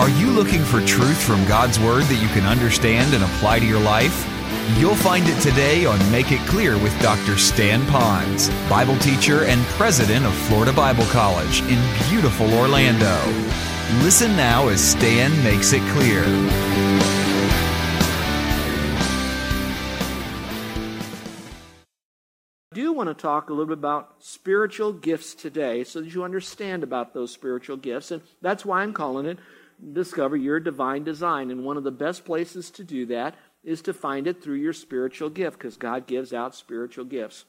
Are 0.00 0.08
you 0.08 0.30
looking 0.30 0.64
for 0.64 0.80
truth 0.86 1.22
from 1.22 1.44
God's 1.44 1.78
Word 1.78 2.04
that 2.04 2.22
you 2.22 2.28
can 2.28 2.46
understand 2.46 3.12
and 3.12 3.22
apply 3.22 3.58
to 3.58 3.66
your 3.66 3.80
life? 3.80 4.26
You'll 4.78 4.94
find 4.94 5.28
it 5.28 5.38
today 5.42 5.84
on 5.84 5.98
Make 6.10 6.32
It 6.32 6.40
Clear 6.48 6.78
with 6.78 6.98
Dr. 7.02 7.36
Stan 7.36 7.82
Ponz, 7.82 8.48
Bible 8.70 8.96
teacher 9.00 9.44
and 9.44 9.60
president 9.76 10.24
of 10.24 10.32
Florida 10.32 10.72
Bible 10.72 11.04
College 11.08 11.60
in 11.64 11.78
beautiful 12.08 12.50
Orlando. 12.54 13.14
Listen 14.02 14.34
now 14.38 14.68
as 14.68 14.80
Stan 14.80 15.30
makes 15.44 15.74
it 15.74 15.82
clear. 15.92 16.24
I 22.72 22.74
do 22.74 22.94
want 22.94 23.10
to 23.10 23.14
talk 23.14 23.50
a 23.50 23.52
little 23.52 23.66
bit 23.66 23.76
about 23.76 24.14
spiritual 24.20 24.94
gifts 24.94 25.34
today 25.34 25.84
so 25.84 26.00
that 26.00 26.14
you 26.14 26.24
understand 26.24 26.84
about 26.84 27.12
those 27.12 27.30
spiritual 27.30 27.76
gifts. 27.76 28.10
And 28.10 28.22
that's 28.40 28.64
why 28.64 28.80
I'm 28.80 28.94
calling 28.94 29.26
it 29.26 29.38
Discover 29.92 30.36
Your 30.36 30.60
Divine 30.60 31.04
Design. 31.04 31.50
And 31.50 31.64
one 31.64 31.76
of 31.76 31.84
the 31.84 31.90
best 31.90 32.24
places 32.24 32.70
to 32.72 32.84
do 32.84 33.06
that 33.06 33.34
is 33.62 33.82
to 33.82 33.92
find 33.92 34.26
it 34.26 34.42
through 34.42 34.56
your 34.56 34.72
spiritual 34.72 35.30
gift 35.30 35.58
because 35.58 35.76
God 35.76 36.06
gives 36.06 36.32
out 36.32 36.54
spiritual 36.54 37.04
gifts. 37.04 37.44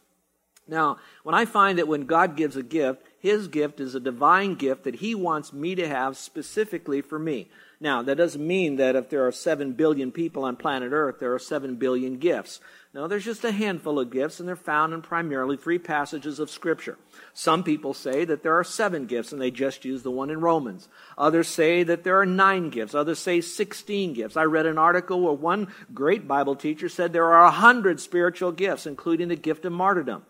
Now, 0.68 0.98
when 1.24 1.36
I 1.36 1.46
find 1.46 1.78
that 1.78 1.88
when 1.88 2.06
God 2.06 2.36
gives 2.38 2.56
a 2.56 2.64
gift, 2.64 3.04
his 3.20 3.48
gift 3.48 3.80
is 3.80 3.96
a 3.96 4.00
divine 4.00 4.56
gift 4.56 4.84
that 4.84 4.96
he 4.96 5.16
wants 5.16 5.52
me 5.52 5.76
to 5.76 5.88
have 5.88 6.18
specifically 6.18 7.02
for 7.02 7.20
me. 7.20 7.50
Now, 7.82 8.04
that 8.04 8.16
doesn't 8.16 8.46
mean 8.46 8.76
that 8.76 8.96
if 8.96 9.10
there 9.10 9.26
are 9.26 9.32
7 9.32 9.74
billion 9.74 10.12
people 10.12 10.44
on 10.44 10.56
planet 10.56 10.92
Earth, 10.92 11.18
there 11.20 11.34
are 11.34 11.40
7 11.40 11.78
billion 11.78 12.18
gifts. 12.18 12.62
No, 12.94 13.08
there's 13.08 13.26
just 13.26 13.44
a 13.44 13.52
handful 13.52 14.00
of 14.00 14.12
gifts, 14.12 14.40
and 14.40 14.48
they're 14.48 14.56
found 14.56 14.94
in 14.94 15.02
primarily 15.02 15.58
three 15.58 15.80
passages 15.80 16.40
of 16.40 16.52
Scripture. 16.52 17.00
Some 17.34 17.64
people 17.64 17.96
say 17.96 18.24
that 18.26 18.44
there 18.44 18.54
are 18.60 18.64
seven 18.64 19.08
gifts, 19.08 19.32
and 19.32 19.42
they 19.42 19.50
just 19.50 19.84
use 19.84 20.04
the 20.04 20.12
one 20.12 20.30
in 20.30 20.42
Romans. 20.42 20.90
Others 21.18 21.48
say 21.48 21.82
that 21.82 22.04
there 22.04 22.20
are 22.20 22.26
nine 22.26 22.70
gifts. 22.70 22.94
Others 22.94 23.18
say 23.18 23.42
16 23.42 24.14
gifts. 24.14 24.38
I 24.38 24.44
read 24.44 24.68
an 24.68 24.78
article 24.78 25.20
where 25.20 25.34
one 25.34 25.70
great 25.92 26.28
Bible 26.28 26.56
teacher 26.56 26.88
said 26.88 27.14
there 27.14 27.34
are 27.34 27.46
a 27.46 27.52
hundred 27.52 28.00
spiritual 28.00 28.52
gifts, 28.52 28.86
including 28.86 29.30
the 29.30 29.36
gift 29.36 29.66
of 29.66 29.74
martyrdom. 29.74 30.24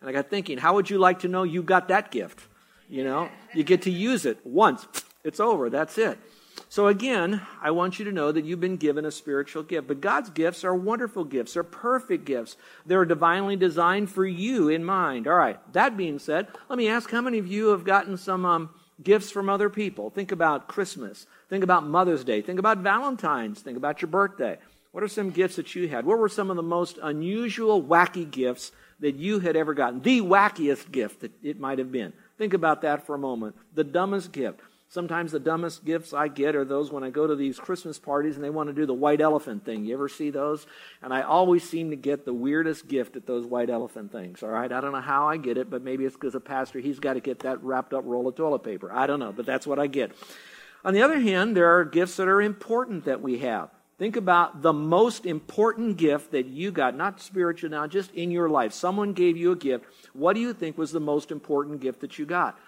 And 0.00 0.10
I 0.10 0.12
got 0.12 0.28
thinking, 0.28 0.58
how 0.58 0.74
would 0.74 0.90
you 0.90 0.98
like 0.98 1.20
to 1.20 1.28
know 1.28 1.44
you 1.44 1.62
got 1.62 1.86
that 1.86 2.10
gift? 2.10 2.40
You 2.88 3.04
know, 3.04 3.28
you 3.54 3.62
get 3.62 3.82
to 3.82 3.92
use 3.92 4.26
it 4.26 4.44
once. 4.44 4.88
It's 5.22 5.38
over. 5.38 5.70
That's 5.70 5.98
it. 5.98 6.18
So 6.68 6.88
again, 6.88 7.40
I 7.62 7.70
want 7.70 7.98
you 7.98 8.04
to 8.06 8.12
know 8.12 8.32
that 8.32 8.44
you've 8.44 8.60
been 8.60 8.76
given 8.76 9.04
a 9.04 9.10
spiritual 9.10 9.62
gift. 9.62 9.88
But 9.88 10.00
God's 10.00 10.30
gifts 10.30 10.64
are 10.64 10.74
wonderful 10.74 11.24
gifts. 11.24 11.54
They're 11.54 11.62
perfect 11.62 12.24
gifts. 12.24 12.56
They're 12.84 13.04
divinely 13.04 13.56
designed 13.56 14.10
for 14.10 14.26
you 14.26 14.68
in 14.68 14.84
mind. 14.84 15.26
All 15.26 15.34
right. 15.34 15.58
That 15.72 15.96
being 15.96 16.18
said, 16.18 16.48
let 16.68 16.76
me 16.76 16.88
ask 16.88 17.10
how 17.10 17.20
many 17.20 17.38
of 17.38 17.46
you 17.46 17.68
have 17.68 17.84
gotten 17.84 18.16
some 18.16 18.44
um, 18.44 18.70
gifts 19.02 19.30
from 19.30 19.48
other 19.48 19.70
people? 19.70 20.10
Think 20.10 20.32
about 20.32 20.68
Christmas. 20.68 21.26
Think 21.48 21.62
about 21.64 21.86
Mother's 21.86 22.24
Day. 22.24 22.42
Think 22.42 22.58
about 22.58 22.78
Valentine's. 22.78 23.60
Think 23.60 23.76
about 23.76 24.02
your 24.02 24.10
birthday. 24.10 24.58
What 24.92 25.04
are 25.04 25.08
some 25.08 25.30
gifts 25.30 25.56
that 25.56 25.74
you 25.74 25.88
had? 25.88 26.06
What 26.06 26.18
were 26.18 26.28
some 26.28 26.50
of 26.50 26.56
the 26.56 26.62
most 26.62 26.98
unusual, 27.02 27.82
wacky 27.82 28.30
gifts 28.30 28.72
that 29.00 29.16
you 29.16 29.40
had 29.40 29.54
ever 29.54 29.74
gotten? 29.74 30.00
The 30.00 30.22
wackiest 30.22 30.90
gift 30.90 31.20
that 31.20 31.32
it 31.42 31.60
might 31.60 31.78
have 31.78 31.92
been. 31.92 32.14
Think 32.38 32.54
about 32.54 32.82
that 32.82 33.06
for 33.06 33.14
a 33.14 33.18
moment. 33.18 33.56
The 33.74 33.84
dumbest 33.84 34.32
gift. 34.32 34.60
Sometimes 34.88 35.32
the 35.32 35.40
dumbest 35.40 35.84
gifts 35.84 36.14
I 36.14 36.28
get 36.28 36.54
are 36.54 36.64
those 36.64 36.92
when 36.92 37.02
I 37.02 37.10
go 37.10 37.26
to 37.26 37.34
these 37.34 37.58
Christmas 37.58 37.98
parties 37.98 38.36
and 38.36 38.44
they 38.44 38.50
want 38.50 38.68
to 38.68 38.72
do 38.72 38.86
the 38.86 38.94
white 38.94 39.20
elephant 39.20 39.64
thing. 39.64 39.84
You 39.84 39.94
ever 39.94 40.08
see 40.08 40.30
those? 40.30 40.64
And 41.02 41.12
I 41.12 41.22
always 41.22 41.68
seem 41.68 41.90
to 41.90 41.96
get 41.96 42.24
the 42.24 42.32
weirdest 42.32 42.86
gift 42.86 43.16
at 43.16 43.26
those 43.26 43.44
white 43.44 43.68
elephant 43.68 44.12
things, 44.12 44.44
all 44.44 44.48
right? 44.48 44.70
I 44.70 44.80
don't 44.80 44.92
know 44.92 45.00
how 45.00 45.28
I 45.28 45.38
get 45.38 45.58
it, 45.58 45.70
but 45.70 45.82
maybe 45.82 46.04
it's 46.04 46.14
because 46.14 46.36
a 46.36 46.40
pastor, 46.40 46.78
he's 46.78 47.00
got 47.00 47.14
to 47.14 47.20
get 47.20 47.40
that 47.40 47.62
wrapped 47.64 47.92
up 47.92 48.04
roll 48.06 48.28
of 48.28 48.36
toilet 48.36 48.62
paper. 48.62 48.92
I 48.92 49.08
don't 49.08 49.18
know, 49.18 49.32
but 49.32 49.44
that's 49.44 49.66
what 49.66 49.80
I 49.80 49.88
get. 49.88 50.12
On 50.84 50.94
the 50.94 51.02
other 51.02 51.18
hand, 51.18 51.56
there 51.56 51.76
are 51.76 51.84
gifts 51.84 52.16
that 52.16 52.28
are 52.28 52.40
important 52.40 53.06
that 53.06 53.20
we 53.20 53.38
have. 53.38 53.70
Think 53.98 54.16
about 54.16 54.62
the 54.62 54.74
most 54.74 55.24
important 55.26 55.96
gift 55.96 56.30
that 56.32 56.46
you 56.46 56.70
got, 56.70 56.94
not 56.94 57.20
spiritual 57.20 57.70
now, 57.70 57.86
just 57.86 58.12
in 58.12 58.30
your 58.30 58.48
life. 58.48 58.72
Someone 58.72 59.14
gave 59.14 59.36
you 59.38 59.52
a 59.52 59.56
gift. 59.56 59.86
What 60.12 60.34
do 60.34 60.40
you 60.40 60.52
think 60.52 60.78
was 60.78 60.92
the 60.92 61.00
most 61.00 61.32
important 61.32 61.80
gift 61.80 62.00
that 62.02 62.18
you 62.18 62.26
got? 62.26 62.58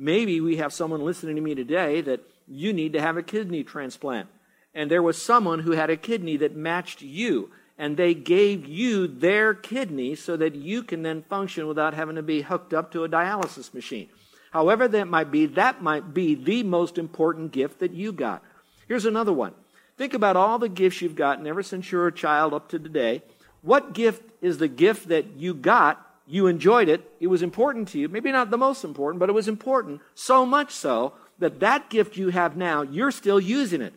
Maybe 0.00 0.40
we 0.40 0.58
have 0.58 0.72
someone 0.72 1.00
listening 1.00 1.34
to 1.34 1.42
me 1.42 1.56
today 1.56 2.00
that 2.02 2.20
you 2.46 2.72
need 2.72 2.92
to 2.92 3.00
have 3.00 3.16
a 3.16 3.22
kidney 3.22 3.64
transplant. 3.64 4.28
And 4.72 4.88
there 4.88 5.02
was 5.02 5.20
someone 5.20 5.58
who 5.58 5.72
had 5.72 5.90
a 5.90 5.96
kidney 5.96 6.36
that 6.36 6.54
matched 6.54 7.02
you. 7.02 7.50
And 7.76 7.96
they 7.96 8.14
gave 8.14 8.66
you 8.66 9.08
their 9.08 9.54
kidney 9.54 10.14
so 10.14 10.36
that 10.36 10.54
you 10.54 10.84
can 10.84 11.02
then 11.02 11.22
function 11.22 11.66
without 11.66 11.94
having 11.94 12.14
to 12.14 12.22
be 12.22 12.42
hooked 12.42 12.72
up 12.72 12.92
to 12.92 13.02
a 13.02 13.08
dialysis 13.08 13.74
machine. 13.74 14.08
However, 14.52 14.86
that 14.86 15.08
might 15.08 15.32
be, 15.32 15.46
that 15.46 15.82
might 15.82 16.14
be 16.14 16.36
the 16.36 16.62
most 16.62 16.96
important 16.96 17.50
gift 17.52 17.80
that 17.80 17.92
you 17.92 18.12
got. 18.12 18.42
Here's 18.86 19.04
another 19.04 19.32
one. 19.32 19.54
Think 19.96 20.14
about 20.14 20.36
all 20.36 20.60
the 20.60 20.68
gifts 20.68 21.02
you've 21.02 21.16
gotten 21.16 21.46
ever 21.46 21.62
since 21.62 21.90
you 21.90 21.98
were 21.98 22.06
a 22.06 22.12
child 22.12 22.54
up 22.54 22.68
to 22.68 22.78
today. 22.78 23.22
What 23.62 23.94
gift 23.94 24.22
is 24.40 24.58
the 24.58 24.68
gift 24.68 25.08
that 25.08 25.26
you 25.36 25.54
got 25.54 26.07
you 26.28 26.46
enjoyed 26.46 26.88
it, 26.88 27.10
it 27.20 27.26
was 27.26 27.42
important 27.42 27.88
to 27.88 27.98
you, 27.98 28.08
maybe 28.08 28.30
not 28.30 28.50
the 28.50 28.58
most 28.58 28.84
important, 28.84 29.18
but 29.18 29.28
it 29.28 29.34
was 29.34 29.48
important, 29.48 30.00
so 30.14 30.44
much 30.44 30.72
so 30.72 31.14
that 31.38 31.60
that 31.60 31.90
gift 31.90 32.16
you 32.16 32.28
have 32.28 32.56
now, 32.56 32.82
you're 32.82 33.10
still 33.10 33.40
using 33.40 33.80
it. 33.80 33.94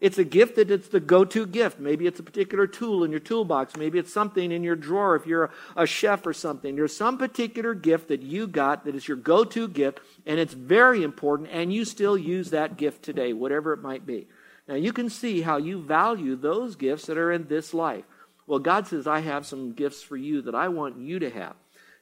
It's 0.00 0.18
a 0.18 0.24
gift 0.24 0.56
that 0.56 0.70
it's 0.70 0.88
the 0.88 1.00
go 1.00 1.24
to 1.24 1.44
gift. 1.44 1.80
Maybe 1.80 2.06
it's 2.06 2.20
a 2.20 2.22
particular 2.22 2.68
tool 2.68 3.02
in 3.02 3.10
your 3.10 3.18
toolbox. 3.18 3.76
Maybe 3.76 3.98
it's 3.98 4.12
something 4.12 4.52
in 4.52 4.62
your 4.62 4.76
drawer 4.76 5.16
if 5.16 5.26
you're 5.26 5.50
a 5.76 5.86
chef 5.86 6.24
or 6.24 6.32
something. 6.32 6.76
There's 6.76 6.96
some 6.96 7.18
particular 7.18 7.74
gift 7.74 8.06
that 8.08 8.22
you 8.22 8.46
got 8.46 8.84
that 8.84 8.94
is 8.94 9.08
your 9.08 9.16
go 9.16 9.42
to 9.44 9.66
gift, 9.66 9.98
and 10.24 10.38
it's 10.38 10.54
very 10.54 11.02
important, 11.02 11.48
and 11.50 11.72
you 11.72 11.84
still 11.84 12.16
use 12.16 12.50
that 12.50 12.76
gift 12.76 13.02
today, 13.02 13.32
whatever 13.32 13.72
it 13.72 13.82
might 13.82 14.06
be. 14.06 14.28
Now, 14.68 14.76
you 14.76 14.92
can 14.92 15.10
see 15.10 15.40
how 15.40 15.56
you 15.56 15.82
value 15.82 16.36
those 16.36 16.76
gifts 16.76 17.06
that 17.06 17.18
are 17.18 17.32
in 17.32 17.48
this 17.48 17.74
life. 17.74 18.04
Well, 18.46 18.60
God 18.60 18.86
says, 18.86 19.06
I 19.06 19.20
have 19.20 19.46
some 19.46 19.72
gifts 19.72 20.02
for 20.02 20.16
you 20.16 20.42
that 20.42 20.54
I 20.54 20.68
want 20.68 20.98
you 20.98 21.18
to 21.18 21.30
have. 21.30 21.54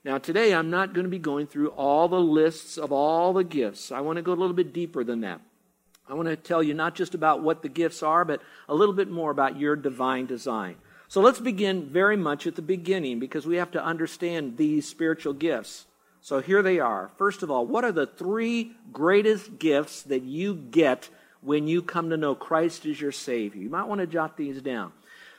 Now, 0.07 0.19
today 0.19 0.55
I'm 0.55 0.71
not 0.71 0.95
going 0.95 1.03
to 1.03 1.11
be 1.11 1.19
going 1.19 1.49
through 1.49 1.71
all 1.71 2.07
the 2.07 2.21
lists 2.21 2.79
of 2.79 2.93
all 2.93 3.33
the 3.33 3.43
gifts. 3.43 3.91
I 3.91 4.03
want 4.03 4.19
to 4.19 4.23
go 4.23 4.33
a 4.33 4.39
little 4.39 4.55
bit 4.55 4.73
deeper 4.73 5.03
than 5.03 5.23
that. 5.23 5.41
I 6.09 6.15
want 6.15 6.29
to 6.29 6.37
tell 6.37 6.63
you 6.63 6.75
not 6.75 6.95
just 6.95 7.17
about 7.17 7.43
what 7.43 7.63
the 7.63 7.69
gifts 7.69 8.05
are, 8.05 8.25
but 8.25 8.41
a 8.69 8.75
little 8.77 8.95
bit 8.95 9.11
more 9.11 9.33
about 9.33 9.59
your 9.59 9.75
divine 9.75 10.27
design. 10.27 10.77
So 11.09 11.21
let's 11.21 11.41
begin 11.41 11.89
very 11.89 12.17
much 12.17 12.47
at 12.47 12.55
the 12.55 12.63
beginning 12.63 13.19
because 13.19 13.49
we 13.49 13.57
have 13.57 13.73
to 13.73 13.85
understand 13.85 14.57
these 14.57 14.89
spiritual 14.89 15.33
gifts. 15.33 15.87
So 16.21 16.41
here 16.41 16.63
they 16.63 16.79
are. 16.79 17.11
First 17.19 17.43
of 17.43 17.51
all, 17.51 17.67
what 17.67 17.83
are 17.83 17.91
the 17.91 18.07
three 18.07 18.77
greatest 18.93 19.59
gifts 19.59 20.05
that 20.05 20.23
you 20.23 20.55
get 20.55 21.09
when 21.41 21.67
you 21.67 21.83
come 21.83 22.11
to 22.11 22.17
know 22.17 22.37
Christ 22.37 22.87
as 22.87 23.01
your 23.01 23.11
Savior? 23.11 23.61
You 23.61 23.71
might 23.71 23.89
want 23.89 24.01
to 24.03 24.07
jot 24.07 24.37
these 24.37 24.63
down. 24.63 24.93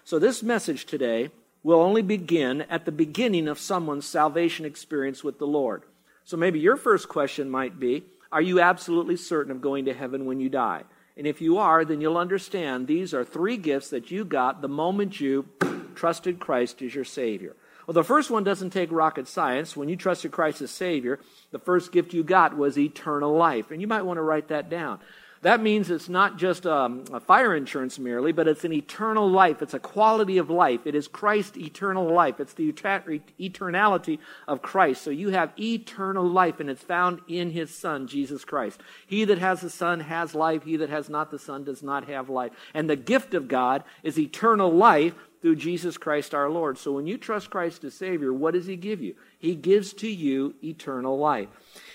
So 0.03 0.19
this 0.19 0.43
message 0.43 0.85
today 0.85 1.31
will 1.63 1.81
only 1.81 2.01
begin 2.01 2.61
at 2.63 2.85
the 2.85 2.91
beginning 2.91 3.47
of 3.47 3.59
someone's 3.59 4.05
salvation 4.05 4.65
experience 4.65 5.23
with 5.23 5.39
the 5.39 5.47
Lord. 5.47 5.83
So 6.23 6.37
maybe 6.37 6.59
your 6.59 6.77
first 6.77 7.07
question 7.07 7.49
might 7.49 7.79
be 7.79 8.03
Are 8.31 8.41
you 8.41 8.59
absolutely 8.59 9.17
certain 9.17 9.51
of 9.51 9.61
going 9.61 9.85
to 9.85 9.93
heaven 9.93 10.25
when 10.25 10.39
you 10.39 10.49
die? 10.49 10.83
And 11.15 11.25
if 11.25 11.41
you 11.41 11.57
are, 11.57 11.83
then 11.83 11.99
you'll 11.99 12.17
understand 12.17 12.85
these 12.85 13.13
are 13.13 13.25
three 13.25 13.57
gifts 13.57 13.89
that 13.89 14.11
you 14.11 14.23
got 14.23 14.61
the 14.61 14.67
moment 14.67 15.19
you 15.19 15.47
trusted 15.95 16.39
Christ 16.39 16.81
as 16.81 16.93
your 16.93 17.05
Savior. 17.05 17.55
Well, 17.87 17.93
the 17.93 18.03
first 18.03 18.29
one 18.29 18.43
doesn't 18.43 18.69
take 18.71 18.91
rocket 18.91 19.27
science. 19.27 19.75
When 19.75 19.89
you 19.89 19.95
trusted 19.95 20.31
Christ 20.31 20.61
as 20.61 20.71
Savior, 20.71 21.19
the 21.51 21.59
first 21.59 21.91
gift 21.91 22.13
you 22.13 22.23
got 22.23 22.55
was 22.55 22.77
eternal 22.77 23.33
life. 23.35 23.71
And 23.71 23.81
you 23.81 23.87
might 23.87 24.03
want 24.03 24.17
to 24.17 24.21
write 24.21 24.49
that 24.49 24.69
down. 24.69 24.99
That 25.41 25.61
means 25.61 25.91
it's 25.91 26.09
not 26.09 26.37
just 26.37 26.65
um, 26.65 27.05
a 27.13 27.19
fire 27.19 27.55
insurance 27.55 27.99
merely, 27.99 28.31
but 28.31 28.47
it's 28.47 28.63
an 28.63 28.73
eternal 28.73 29.29
life. 29.29 29.61
It's 29.61 29.73
a 29.73 29.79
quality 29.79 30.37
of 30.39 30.49
life. 30.49 30.81
It 30.85 30.95
is 30.95 31.07
Christ's 31.07 31.57
eternal 31.57 32.11
life. 32.11 32.39
It's 32.39 32.53
the 32.53 32.71
eternality 32.71 34.19
of 34.47 34.61
Christ. 34.61 35.03
So 35.03 35.11
you 35.11 35.29
have 35.29 35.53
eternal 35.59 36.27
life, 36.27 36.59
and 36.59 36.69
it's 36.69 36.83
found 36.83 37.21
in 37.27 37.51
his 37.51 37.73
Son, 37.73 38.07
Jesus 38.07 38.43
Christ. 38.43 38.81
He 39.05 39.25
that 39.25 39.37
has 39.37 39.61
the 39.61 39.69
Son 39.69 39.99
has 39.99 40.33
life. 40.33 40.63
He 40.63 40.77
that 40.77 40.89
has 40.89 41.09
not 41.09 41.29
the 41.29 41.39
Son 41.39 41.63
does 41.63 41.83
not 41.83 42.07
have 42.07 42.29
life. 42.29 42.51
And 42.73 42.89
the 42.89 42.95
gift 42.95 43.33
of 43.33 43.47
God 43.47 43.83
is 44.01 44.17
eternal 44.17 44.71
life 44.71 45.13
through 45.41 45.55
Jesus 45.55 45.97
Christ 45.97 46.33
our 46.33 46.49
Lord. 46.49 46.77
So 46.77 46.93
when 46.93 47.07
you 47.07 47.17
trust 47.17 47.49
Christ 47.49 47.83
as 47.83 47.93
Savior, 47.93 48.33
what 48.33 48.53
does 48.53 48.65
He 48.65 48.75
give 48.75 49.01
you? 49.01 49.15
He 49.37 49.55
gives 49.55 49.93
to 49.93 50.09
you 50.09 50.55
eternal 50.63 51.17
life. 51.17 51.49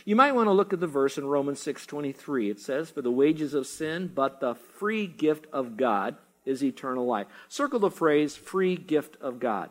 You 0.05 0.17
might 0.17 0.33
want 0.33 0.49
to 0.49 0.53
look 0.53 0.73
at 0.73 0.81
the 0.81 0.87
verse 0.87 1.17
in 1.17 1.27
Romans 1.27 1.61
6:23. 1.61 2.51
It 2.51 2.59
says, 2.59 2.91
"For 2.91 3.03
the 3.03 3.11
wages 3.11 3.55
of 3.55 3.67
sin, 3.67 4.11
but 4.13 4.41
the 4.41 4.55
free 4.55 5.07
gift 5.07 5.47
of 5.53 5.77
God 5.77 6.17
is 6.45 6.65
eternal 6.65 7.07
life." 7.07 7.29
Circle 7.49 7.81
the 7.81 7.91
phrase 7.91 8.37
free 8.37 8.77
gift 8.77 9.17
of 9.21 9.39
God. 9.39 9.71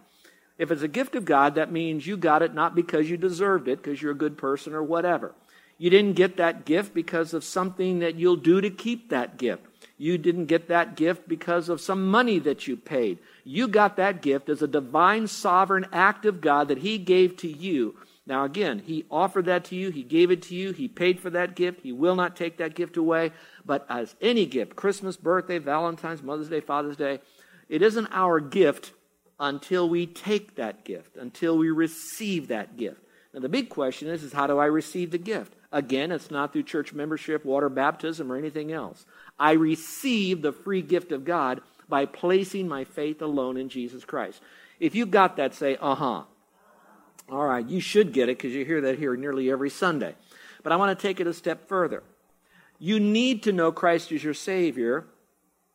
If 0.58 0.72
it's 0.72 0.84
a 0.84 0.88
gift 0.88 1.16
of 1.16 1.26
God, 1.26 1.56
that 1.56 1.72
means 1.72 2.08
you 2.08 2.16
got 2.16 2.44
it 2.44 2.54
not 2.54 2.76
because 2.76 3.10
you 3.10 3.18
deserved 3.18 3.68
it, 3.68 3.82
because 3.82 4.02
you're 4.02 4.12
a 4.12 4.16
good 4.16 4.38
person 4.38 4.74
or 4.74 4.84
whatever. 4.84 5.34
You 5.78 5.90
didn't 5.90 6.14
get 6.14 6.38
that 6.38 6.64
gift 6.66 6.94
because 6.94 7.34
of 7.34 7.44
something 7.44 8.00
that 8.00 8.16
you'll 8.16 8.36
do 8.36 8.62
to 8.62 8.70
keep 8.70 9.10
that 9.10 9.38
gift. 9.38 9.66
You 9.98 10.18
didn't 10.18 10.46
get 10.46 10.68
that 10.68 10.96
gift 10.96 11.28
because 11.28 11.70
of 11.70 11.82
some 11.82 12.10
money 12.10 12.38
that 12.40 12.68
you 12.68 12.78
paid. 12.78 13.18
You 13.44 13.68
got 13.68 13.98
that 13.98 14.22
gift 14.22 14.48
as 14.48 14.62
a 14.62 14.68
divine 14.68 15.28
sovereign 15.28 15.88
act 15.92 16.26
of 16.26 16.40
God 16.40 16.68
that 16.68 16.80
He 16.80 17.00
gave 17.00 17.36
to 17.38 17.48
you 17.48 17.96
Now, 18.26 18.46
again, 18.46 18.80
He 18.80 19.06
offered 19.10 19.46
that 19.46 19.66
to 19.66 19.76
you, 19.76 19.90
He 19.90 20.04
gave 20.04 20.32
it 20.32 20.42
to 20.44 20.56
you, 20.56 20.72
He 20.72 20.88
paid 20.88 21.20
for 21.20 21.30
that 21.32 21.56
gift, 21.56 21.82
He 21.82 21.92
will 21.92 22.16
not 22.16 22.36
take 22.36 22.58
that 22.58 22.76
gift 22.76 22.98
away. 22.98 23.32
But 23.66 23.86
as 23.90 24.16
any 24.22 24.46
gift, 24.46 24.76
Christmas, 24.76 25.18
birthday, 25.18 25.58
Valentine's, 25.58 26.22
Mother's 26.22 26.50
Day, 26.50 26.62
Father's 26.62 26.98
Day, 26.98 27.20
it 27.70 27.82
isn't 27.82 28.08
our 28.12 28.40
gift 28.40 28.94
until 29.40 29.90
we 29.90 30.06
take 30.06 30.56
that 30.56 30.86
gift, 30.86 31.18
until 31.18 31.58
we 31.58 31.72
receive 31.72 32.50
that 32.50 32.78
gift. 32.78 33.02
Now, 33.34 33.40
the 33.40 33.50
big 33.50 33.70
question 33.70 34.08
is, 34.08 34.24
is 34.24 34.34
how 34.34 34.46
do 34.46 34.60
I 34.60 34.66
receive 34.66 35.12
the 35.12 35.18
gift? 35.18 35.54
Again, 35.72 36.12
it's 36.12 36.30
not 36.30 36.52
through 36.52 36.64
church 36.64 36.94
membership, 36.94 37.46
water 37.46 37.70
baptism, 37.70 38.32
or 38.32 38.36
anything 38.36 38.72
else. 38.72 39.06
I 39.40 39.54
receive 39.54 40.42
the 40.42 40.52
free 40.52 40.82
gift 40.82 41.12
of 41.12 41.24
God 41.24 41.62
by 41.88 42.06
placing 42.06 42.68
my 42.68 42.84
faith 42.84 43.22
alone 43.22 43.58
in 43.58 43.70
Jesus 43.70 44.04
Christ. 44.04 44.42
If 44.80 44.96
you 44.96 45.06
got 45.06 45.38
that, 45.38 45.54
say, 45.54 45.78
uh 45.80 45.96
huh. 45.96 46.24
All 47.32 47.46
right, 47.46 47.66
you 47.66 47.80
should 47.80 48.12
get 48.12 48.28
it 48.28 48.38
because 48.38 48.54
you 48.54 48.66
hear 48.66 48.82
that 48.82 49.00
here 49.00 49.16
nearly 49.16 49.50
every 49.50 49.70
Sunday. 49.70 50.16
But 50.64 50.74
I 50.74 50.76
want 50.76 50.98
to 50.98 51.02
take 51.02 51.22
it 51.22 51.28
a 51.28 51.34
step 51.34 51.70
further. 51.70 52.04
You 52.78 53.00
need 53.00 53.44
to 53.44 53.54
know 53.54 53.72
Christ 53.72 54.12
as 54.12 54.22
your 54.22 54.34
Savior. 54.34 55.06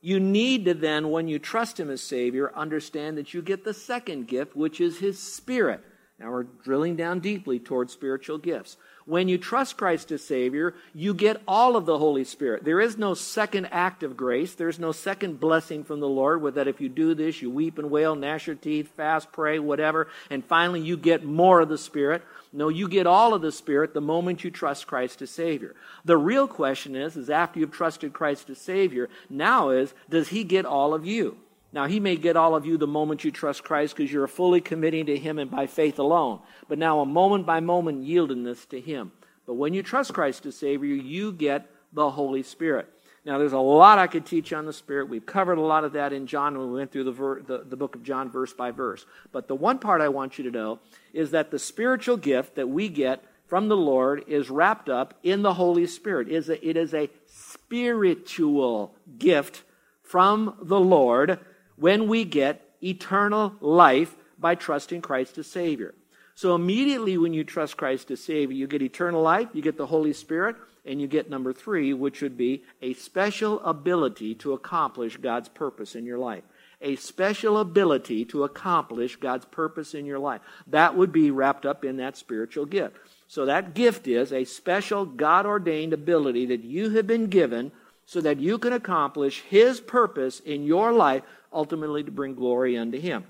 You 0.02 0.20
need 0.20 0.66
to 0.66 0.74
then, 0.74 1.10
when 1.10 1.28
you 1.28 1.38
trust 1.38 1.80
Him 1.80 1.90
as 1.90 2.02
Savior, 2.02 2.52
understand 2.54 3.16
that 3.16 3.32
you 3.32 3.40
get 3.40 3.64
the 3.64 3.72
second 3.72 4.28
gift, 4.28 4.54
which 4.54 4.82
is 4.82 4.98
His 4.98 5.18
Spirit. 5.18 5.80
Now 6.18 6.30
we're 6.30 6.44
drilling 6.44 6.96
down 6.96 7.20
deeply 7.20 7.58
towards 7.58 7.92
spiritual 7.92 8.38
gifts. 8.38 8.78
When 9.04 9.28
you 9.28 9.38
trust 9.38 9.76
Christ 9.76 10.10
as 10.10 10.24
Savior, 10.24 10.74
you 10.92 11.14
get 11.14 11.42
all 11.46 11.76
of 11.76 11.86
the 11.86 11.98
Holy 11.98 12.24
Spirit. 12.24 12.64
There 12.64 12.80
is 12.80 12.98
no 12.98 13.14
second 13.14 13.66
act 13.66 14.02
of 14.02 14.16
grace. 14.16 14.54
There's 14.54 14.80
no 14.80 14.90
second 14.92 15.38
blessing 15.38 15.84
from 15.84 16.00
the 16.00 16.08
Lord 16.08 16.42
with 16.42 16.56
that 16.56 16.66
if 16.66 16.80
you 16.80 16.88
do 16.88 17.14
this, 17.14 17.40
you 17.40 17.50
weep 17.50 17.78
and 17.78 17.90
wail, 17.90 18.16
gnash 18.16 18.46
your 18.46 18.56
teeth, 18.56 18.90
fast, 18.96 19.30
pray, 19.30 19.58
whatever, 19.58 20.08
and 20.28 20.44
finally 20.44 20.80
you 20.80 20.96
get 20.96 21.22
more 21.22 21.60
of 21.60 21.68
the 21.68 21.78
Spirit. 21.78 22.22
No, 22.52 22.68
you 22.68 22.88
get 22.88 23.06
all 23.06 23.34
of 23.34 23.42
the 23.42 23.52
Spirit 23.52 23.92
the 23.94 24.00
moment 24.00 24.42
you 24.42 24.50
trust 24.50 24.86
Christ 24.86 25.22
as 25.22 25.30
Savior. 25.30 25.76
The 26.04 26.16
real 26.16 26.48
question 26.48 26.96
is, 26.96 27.16
is 27.16 27.30
after 27.30 27.60
you've 27.60 27.70
trusted 27.70 28.12
Christ 28.12 28.50
as 28.50 28.58
Savior, 28.58 29.08
now 29.28 29.68
is, 29.68 29.92
does 30.08 30.28
He 30.28 30.42
get 30.42 30.64
all 30.64 30.94
of 30.94 31.06
you? 31.06 31.36
Now, 31.76 31.84
He 31.86 32.00
may 32.00 32.16
get 32.16 32.38
all 32.38 32.54
of 32.54 32.64
you 32.64 32.78
the 32.78 32.86
moment 32.86 33.22
you 33.22 33.30
trust 33.30 33.62
Christ 33.62 33.94
because 33.94 34.10
you're 34.10 34.26
fully 34.26 34.62
committing 34.62 35.04
to 35.06 35.18
Him 35.18 35.38
and 35.38 35.50
by 35.50 35.66
faith 35.66 35.98
alone. 35.98 36.40
But 36.70 36.78
now, 36.78 37.00
a 37.00 37.06
moment 37.06 37.44
by 37.44 37.60
moment 37.60 38.06
yieldedness 38.06 38.66
to 38.70 38.80
Him. 38.80 39.12
But 39.46 39.56
when 39.56 39.74
you 39.74 39.82
trust 39.82 40.14
Christ 40.14 40.46
as 40.46 40.56
Savior, 40.56 40.94
you 40.94 41.32
get 41.32 41.70
the 41.92 42.08
Holy 42.08 42.42
Spirit. 42.42 42.88
Now, 43.26 43.36
there's 43.36 43.52
a 43.52 43.58
lot 43.58 43.98
I 43.98 44.06
could 44.06 44.24
teach 44.24 44.54
on 44.54 44.64
the 44.64 44.72
Spirit. 44.72 45.10
We've 45.10 45.26
covered 45.26 45.58
a 45.58 45.60
lot 45.60 45.84
of 45.84 45.92
that 45.92 46.14
in 46.14 46.26
John 46.26 46.56
when 46.56 46.68
we 46.72 46.78
went 46.78 46.92
through 46.92 47.04
the, 47.04 47.12
ver- 47.12 47.42
the, 47.42 47.58
the 47.68 47.76
book 47.76 47.94
of 47.94 48.02
John 48.02 48.30
verse 48.30 48.54
by 48.54 48.70
verse. 48.70 49.04
But 49.30 49.46
the 49.46 49.54
one 49.54 49.78
part 49.78 50.00
I 50.00 50.08
want 50.08 50.38
you 50.38 50.44
to 50.44 50.50
know 50.50 50.78
is 51.12 51.32
that 51.32 51.50
the 51.50 51.58
spiritual 51.58 52.16
gift 52.16 52.54
that 52.54 52.70
we 52.70 52.88
get 52.88 53.22
from 53.48 53.68
the 53.68 53.76
Lord 53.76 54.24
is 54.26 54.48
wrapped 54.48 54.88
up 54.88 55.12
in 55.22 55.42
the 55.42 55.52
Holy 55.52 55.86
Spirit. 55.86 56.28
It 56.28 56.36
is 56.36 56.48
a, 56.48 56.66
it 56.66 56.78
is 56.78 56.94
a 56.94 57.10
spiritual 57.26 58.94
gift 59.18 59.62
from 60.00 60.56
the 60.62 60.80
Lord 60.80 61.38
when 61.76 62.08
we 62.08 62.24
get 62.24 62.68
eternal 62.82 63.54
life 63.60 64.14
by 64.38 64.54
trusting 64.54 65.02
Christ 65.02 65.38
as 65.38 65.46
Savior. 65.46 65.94
So 66.34 66.54
immediately 66.54 67.16
when 67.16 67.32
you 67.32 67.44
trust 67.44 67.78
Christ 67.78 68.10
as 68.10 68.22
Savior, 68.22 68.54
you 68.54 68.66
get 68.66 68.82
eternal 68.82 69.22
life, 69.22 69.48
you 69.54 69.62
get 69.62 69.78
the 69.78 69.86
Holy 69.86 70.12
Spirit, 70.12 70.56
and 70.84 71.00
you 71.00 71.06
get 71.06 71.30
number 71.30 71.52
three, 71.52 71.94
which 71.94 72.20
would 72.20 72.36
be 72.36 72.62
a 72.82 72.92
special 72.92 73.60
ability 73.60 74.34
to 74.36 74.52
accomplish 74.52 75.16
God's 75.16 75.48
purpose 75.48 75.94
in 75.94 76.04
your 76.04 76.18
life. 76.18 76.44
A 76.82 76.96
special 76.96 77.58
ability 77.58 78.26
to 78.26 78.44
accomplish 78.44 79.16
God's 79.16 79.46
purpose 79.46 79.94
in 79.94 80.04
your 80.04 80.18
life. 80.18 80.42
That 80.66 80.94
would 80.94 81.10
be 81.10 81.30
wrapped 81.30 81.64
up 81.64 81.86
in 81.86 81.96
that 81.96 82.18
spiritual 82.18 82.66
gift. 82.66 82.96
So 83.28 83.46
that 83.46 83.72
gift 83.72 84.06
is 84.06 84.30
a 84.30 84.44
special 84.44 85.06
God 85.06 85.46
ordained 85.46 85.94
ability 85.94 86.46
that 86.46 86.62
you 86.62 86.90
have 86.90 87.06
been 87.06 87.28
given 87.28 87.72
so 88.06 88.20
that 88.20 88.40
you 88.40 88.56
can 88.56 88.72
accomplish 88.72 89.42
His 89.42 89.80
purpose 89.80 90.40
in 90.40 90.64
your 90.64 90.92
life 90.92 91.22
ultimately 91.52 92.04
to 92.04 92.10
bring 92.10 92.34
glory 92.34 92.76
unto 92.76 93.00
him. 93.00 93.24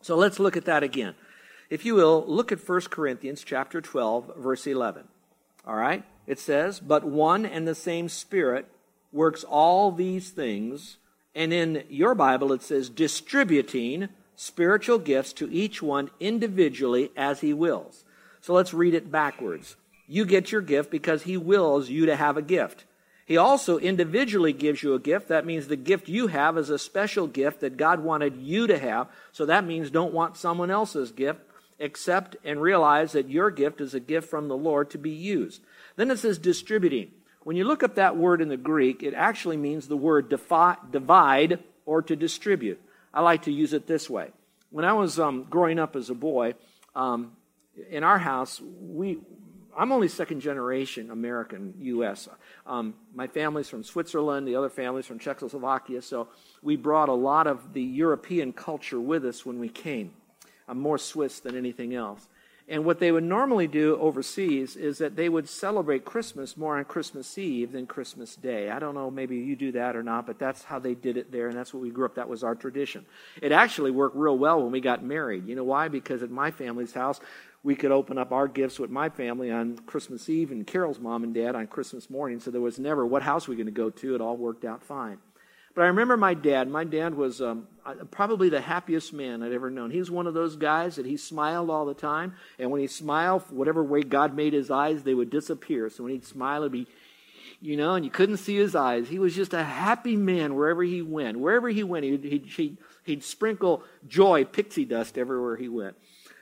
So 0.00 0.16
let's 0.16 0.38
look 0.38 0.56
at 0.56 0.64
that 0.64 0.82
again. 0.82 1.14
If 1.68 1.84
you 1.84 1.94
will, 1.96 2.24
look 2.26 2.52
at 2.52 2.66
1 2.66 2.82
Corinthians 2.90 3.42
chapter 3.44 3.80
12 3.80 4.36
verse 4.36 4.66
11. 4.66 5.08
All 5.66 5.74
right? 5.74 6.04
It 6.26 6.38
says, 6.38 6.80
"But 6.80 7.04
one 7.04 7.44
and 7.44 7.66
the 7.66 7.74
same 7.74 8.08
Spirit 8.08 8.66
works 9.12 9.44
all 9.44 9.90
these 9.90 10.30
things." 10.30 10.98
And 11.34 11.52
in 11.52 11.84
your 11.88 12.14
Bible 12.14 12.52
it 12.52 12.62
says 12.62 12.88
distributing 12.88 14.08
spiritual 14.36 14.98
gifts 14.98 15.32
to 15.34 15.50
each 15.50 15.82
one 15.82 16.10
individually 16.20 17.10
as 17.16 17.40
he 17.40 17.52
wills. 17.52 18.04
So 18.40 18.54
let's 18.54 18.72
read 18.72 18.94
it 18.94 19.10
backwards. 19.10 19.76
You 20.06 20.24
get 20.24 20.52
your 20.52 20.60
gift 20.60 20.90
because 20.90 21.24
he 21.24 21.36
wills 21.36 21.90
you 21.90 22.06
to 22.06 22.14
have 22.14 22.36
a 22.36 22.42
gift. 22.42 22.84
He 23.26 23.36
also 23.36 23.78
individually 23.78 24.52
gives 24.52 24.84
you 24.84 24.94
a 24.94 25.00
gift. 25.00 25.28
That 25.28 25.44
means 25.44 25.66
the 25.66 25.74
gift 25.74 26.08
you 26.08 26.28
have 26.28 26.56
is 26.56 26.70
a 26.70 26.78
special 26.78 27.26
gift 27.26 27.60
that 27.60 27.76
God 27.76 28.00
wanted 28.00 28.36
you 28.36 28.68
to 28.68 28.78
have. 28.78 29.08
So 29.32 29.46
that 29.46 29.66
means 29.66 29.90
don't 29.90 30.14
want 30.14 30.36
someone 30.36 30.70
else's 30.70 31.10
gift. 31.10 31.40
Accept 31.80 32.36
and 32.44 32.62
realize 32.62 33.12
that 33.12 33.28
your 33.28 33.50
gift 33.50 33.80
is 33.80 33.94
a 33.94 34.00
gift 34.00 34.30
from 34.30 34.46
the 34.46 34.56
Lord 34.56 34.90
to 34.90 34.98
be 34.98 35.10
used. 35.10 35.60
Then 35.96 36.10
it 36.12 36.20
says 36.20 36.38
distributing. 36.38 37.10
When 37.42 37.56
you 37.56 37.64
look 37.64 37.82
up 37.82 37.96
that 37.96 38.16
word 38.16 38.40
in 38.40 38.48
the 38.48 38.56
Greek, 38.56 39.02
it 39.02 39.12
actually 39.12 39.56
means 39.56 39.88
the 39.88 39.96
word 39.96 40.28
defi- 40.28 40.80
divide 40.90 41.58
or 41.84 42.02
to 42.02 42.14
distribute. 42.14 42.80
I 43.12 43.22
like 43.22 43.42
to 43.42 43.52
use 43.52 43.72
it 43.72 43.88
this 43.88 44.08
way. 44.08 44.30
When 44.70 44.84
I 44.84 44.92
was 44.92 45.18
um, 45.18 45.46
growing 45.50 45.80
up 45.80 45.96
as 45.96 46.10
a 46.10 46.14
boy, 46.14 46.54
um, 46.94 47.32
in 47.90 48.04
our 48.04 48.18
house, 48.18 48.60
we, 48.60 49.18
I'm 49.76 49.92
only 49.92 50.08
second 50.08 50.40
generation 50.40 51.10
American 51.10 51.74
U.S. 51.80 52.28
Um, 52.66 52.94
my 53.14 53.26
family's 53.26 53.68
from 53.68 53.84
Switzerland, 53.84 54.48
the 54.48 54.56
other 54.56 54.70
family's 54.70 55.06
from 55.06 55.18
Czechoslovakia, 55.18 56.00
so 56.00 56.28
we 56.62 56.76
brought 56.76 57.10
a 57.10 57.14
lot 57.14 57.46
of 57.46 57.74
the 57.74 57.82
European 57.82 58.52
culture 58.52 59.00
with 59.00 59.24
us 59.26 59.44
when 59.44 59.58
we 59.58 59.68
came. 59.68 60.12
I'm 60.66 60.80
more 60.80 60.98
Swiss 60.98 61.40
than 61.40 61.56
anything 61.56 61.94
else. 61.94 62.26
And 62.68 62.84
what 62.84 62.98
they 62.98 63.12
would 63.12 63.22
normally 63.22 63.68
do 63.68 63.96
overseas 64.00 64.74
is 64.74 64.98
that 64.98 65.14
they 65.14 65.28
would 65.28 65.48
celebrate 65.48 66.04
Christmas 66.04 66.56
more 66.56 66.78
on 66.78 66.84
Christmas 66.84 67.38
Eve 67.38 67.70
than 67.70 67.86
Christmas 67.86 68.34
Day. 68.34 68.70
I 68.70 68.80
don't 68.80 68.96
know, 68.96 69.08
maybe 69.08 69.36
you 69.36 69.54
do 69.54 69.70
that 69.72 69.94
or 69.94 70.02
not, 70.02 70.26
but 70.26 70.40
that's 70.40 70.64
how 70.64 70.80
they 70.80 70.94
did 70.94 71.16
it 71.16 71.30
there, 71.30 71.46
and 71.46 71.56
that's 71.56 71.72
what 71.72 71.80
we 71.80 71.90
grew 71.90 72.06
up. 72.06 72.16
That 72.16 72.28
was 72.28 72.42
our 72.42 72.56
tradition. 72.56 73.06
It 73.40 73.52
actually 73.52 73.92
worked 73.92 74.16
real 74.16 74.36
well 74.36 74.62
when 74.62 74.72
we 74.72 74.80
got 74.80 75.04
married. 75.04 75.46
You 75.46 75.54
know 75.54 75.62
why? 75.62 75.86
Because 75.86 76.24
at 76.24 76.30
my 76.30 76.50
family's 76.50 76.92
house, 76.92 77.20
we 77.66 77.74
could 77.74 77.90
open 77.90 78.16
up 78.16 78.30
our 78.30 78.46
gifts 78.46 78.78
with 78.78 78.90
my 78.90 79.08
family 79.08 79.50
on 79.50 79.76
Christmas 79.86 80.28
Eve 80.28 80.52
and 80.52 80.64
Carol's 80.64 81.00
mom 81.00 81.24
and 81.24 81.34
dad 81.34 81.56
on 81.56 81.66
Christmas 81.66 82.08
morning. 82.08 82.38
So 82.38 82.52
there 82.52 82.60
was 82.60 82.78
never, 82.78 83.04
what 83.04 83.24
house 83.24 83.48
we 83.48 83.56
going 83.56 83.66
to 83.66 83.72
go 83.72 83.90
to? 83.90 84.14
It 84.14 84.20
all 84.20 84.36
worked 84.36 84.64
out 84.64 84.84
fine. 84.84 85.18
But 85.74 85.82
I 85.82 85.88
remember 85.88 86.16
my 86.16 86.34
dad. 86.34 86.68
My 86.68 86.84
dad 86.84 87.16
was 87.16 87.42
um, 87.42 87.66
probably 88.12 88.50
the 88.50 88.60
happiest 88.60 89.12
man 89.12 89.42
I'd 89.42 89.50
ever 89.50 89.68
known. 89.68 89.90
He 89.90 89.98
was 89.98 90.12
one 90.12 90.28
of 90.28 90.32
those 90.32 90.54
guys 90.54 90.94
that 90.94 91.06
he 91.06 91.16
smiled 91.16 91.68
all 91.68 91.86
the 91.86 91.92
time. 91.92 92.34
And 92.60 92.70
when 92.70 92.80
he 92.80 92.86
smiled, 92.86 93.42
whatever 93.50 93.82
way 93.82 94.02
God 94.02 94.36
made 94.36 94.52
his 94.52 94.70
eyes, 94.70 95.02
they 95.02 95.14
would 95.14 95.30
disappear. 95.30 95.90
So 95.90 96.04
when 96.04 96.12
he'd 96.12 96.24
smile, 96.24 96.62
it'd 96.62 96.70
be, 96.70 96.86
you 97.60 97.76
know, 97.76 97.96
and 97.96 98.04
you 98.04 98.12
couldn't 98.12 98.36
see 98.36 98.54
his 98.54 98.76
eyes. 98.76 99.08
He 99.08 99.18
was 99.18 99.34
just 99.34 99.54
a 99.54 99.64
happy 99.64 100.14
man 100.14 100.54
wherever 100.54 100.84
he 100.84 101.02
went. 101.02 101.40
Wherever 101.40 101.68
he 101.68 101.82
went, 101.82 102.04
he'd, 102.04 102.22
he'd, 102.22 102.46
he'd, 102.46 102.78
he'd 103.02 103.24
sprinkle 103.24 103.82
joy, 104.06 104.44
pixie 104.44 104.84
dust 104.84 105.18
everywhere 105.18 105.56
he 105.56 105.68
went. 105.68 105.96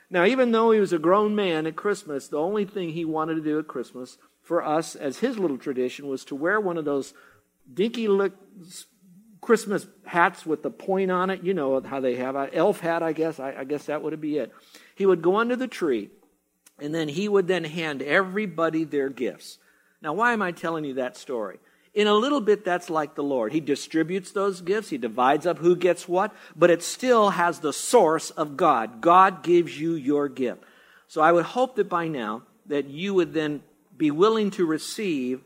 Now, 0.09 0.25
even 0.25 0.51
though 0.51 0.71
he 0.71 0.79
was 0.79 0.93
a 0.93 0.99
grown 0.99 1.35
man 1.35 1.65
at 1.65 1.75
Christmas, 1.75 2.27
the 2.27 2.37
only 2.37 2.65
thing 2.65 2.89
he 2.89 3.05
wanted 3.05 3.35
to 3.35 3.41
do 3.41 3.59
at 3.59 3.67
Christmas 3.67 4.17
for 4.41 4.63
us, 4.63 4.95
as 4.95 5.19
his 5.19 5.39
little 5.39 5.57
tradition, 5.57 6.07
was 6.07 6.23
to 6.25 6.35
wear 6.35 6.59
one 6.59 6.77
of 6.77 6.85
those 6.85 7.13
dinky 7.73 8.07
look 8.07 8.33
Christmas 9.41 9.87
hats 10.05 10.45
with 10.45 10.63
the 10.63 10.71
point 10.71 11.11
on 11.11 11.29
it. 11.29 11.43
You 11.43 11.53
know 11.53 11.79
how 11.81 11.99
they 11.99 12.15
have 12.15 12.35
an 12.35 12.49
elf 12.53 12.79
hat, 12.79 13.03
I 13.03 13.13
guess. 13.13 13.39
I, 13.39 13.53
I 13.59 13.63
guess 13.63 13.85
that 13.85 14.01
would 14.01 14.19
be 14.21 14.37
it. 14.37 14.51
He 14.95 15.05
would 15.05 15.21
go 15.21 15.37
under 15.37 15.55
the 15.55 15.67
tree, 15.67 16.09
and 16.79 16.93
then 16.93 17.07
he 17.07 17.27
would 17.27 17.47
then 17.47 17.63
hand 17.63 18.01
everybody 18.01 18.83
their 18.83 19.09
gifts. 19.09 19.57
Now, 20.01 20.13
why 20.13 20.33
am 20.33 20.41
I 20.41 20.51
telling 20.51 20.85
you 20.85 20.95
that 20.95 21.17
story? 21.17 21.59
In 21.95 22.07
a 22.07 22.13
little 22.13 22.41
bit, 22.41 22.65
that's 22.65 22.89
like 22.89 23.15
the 23.15 23.23
Lord. 23.23 23.53
He 23.53 23.61
distributes 23.61 24.31
those 24.31 24.59
gifts, 24.59 24.89
He 24.89 24.97
divides 24.97 25.47
up 25.47 25.57
who 25.59 25.75
gets 25.75 26.07
what, 26.07 26.35
but 26.55 26.69
it 26.69 26.83
still 26.83 27.29
has 27.31 27.59
the 27.59 27.73
source 27.73 28.29
of 28.31 28.57
God. 28.57 28.99
God 28.99 29.41
gives 29.41 29.79
you 29.79 29.93
your 29.93 30.27
gift. 30.27 30.61
So 31.07 31.21
I 31.21 31.31
would 31.31 31.45
hope 31.45 31.77
that 31.77 31.89
by 31.89 32.09
now 32.09 32.43
that 32.65 32.89
you 32.89 33.13
would 33.13 33.33
then 33.33 33.63
be 33.95 34.11
willing 34.11 34.51
to 34.51 34.65
receive 34.65 35.41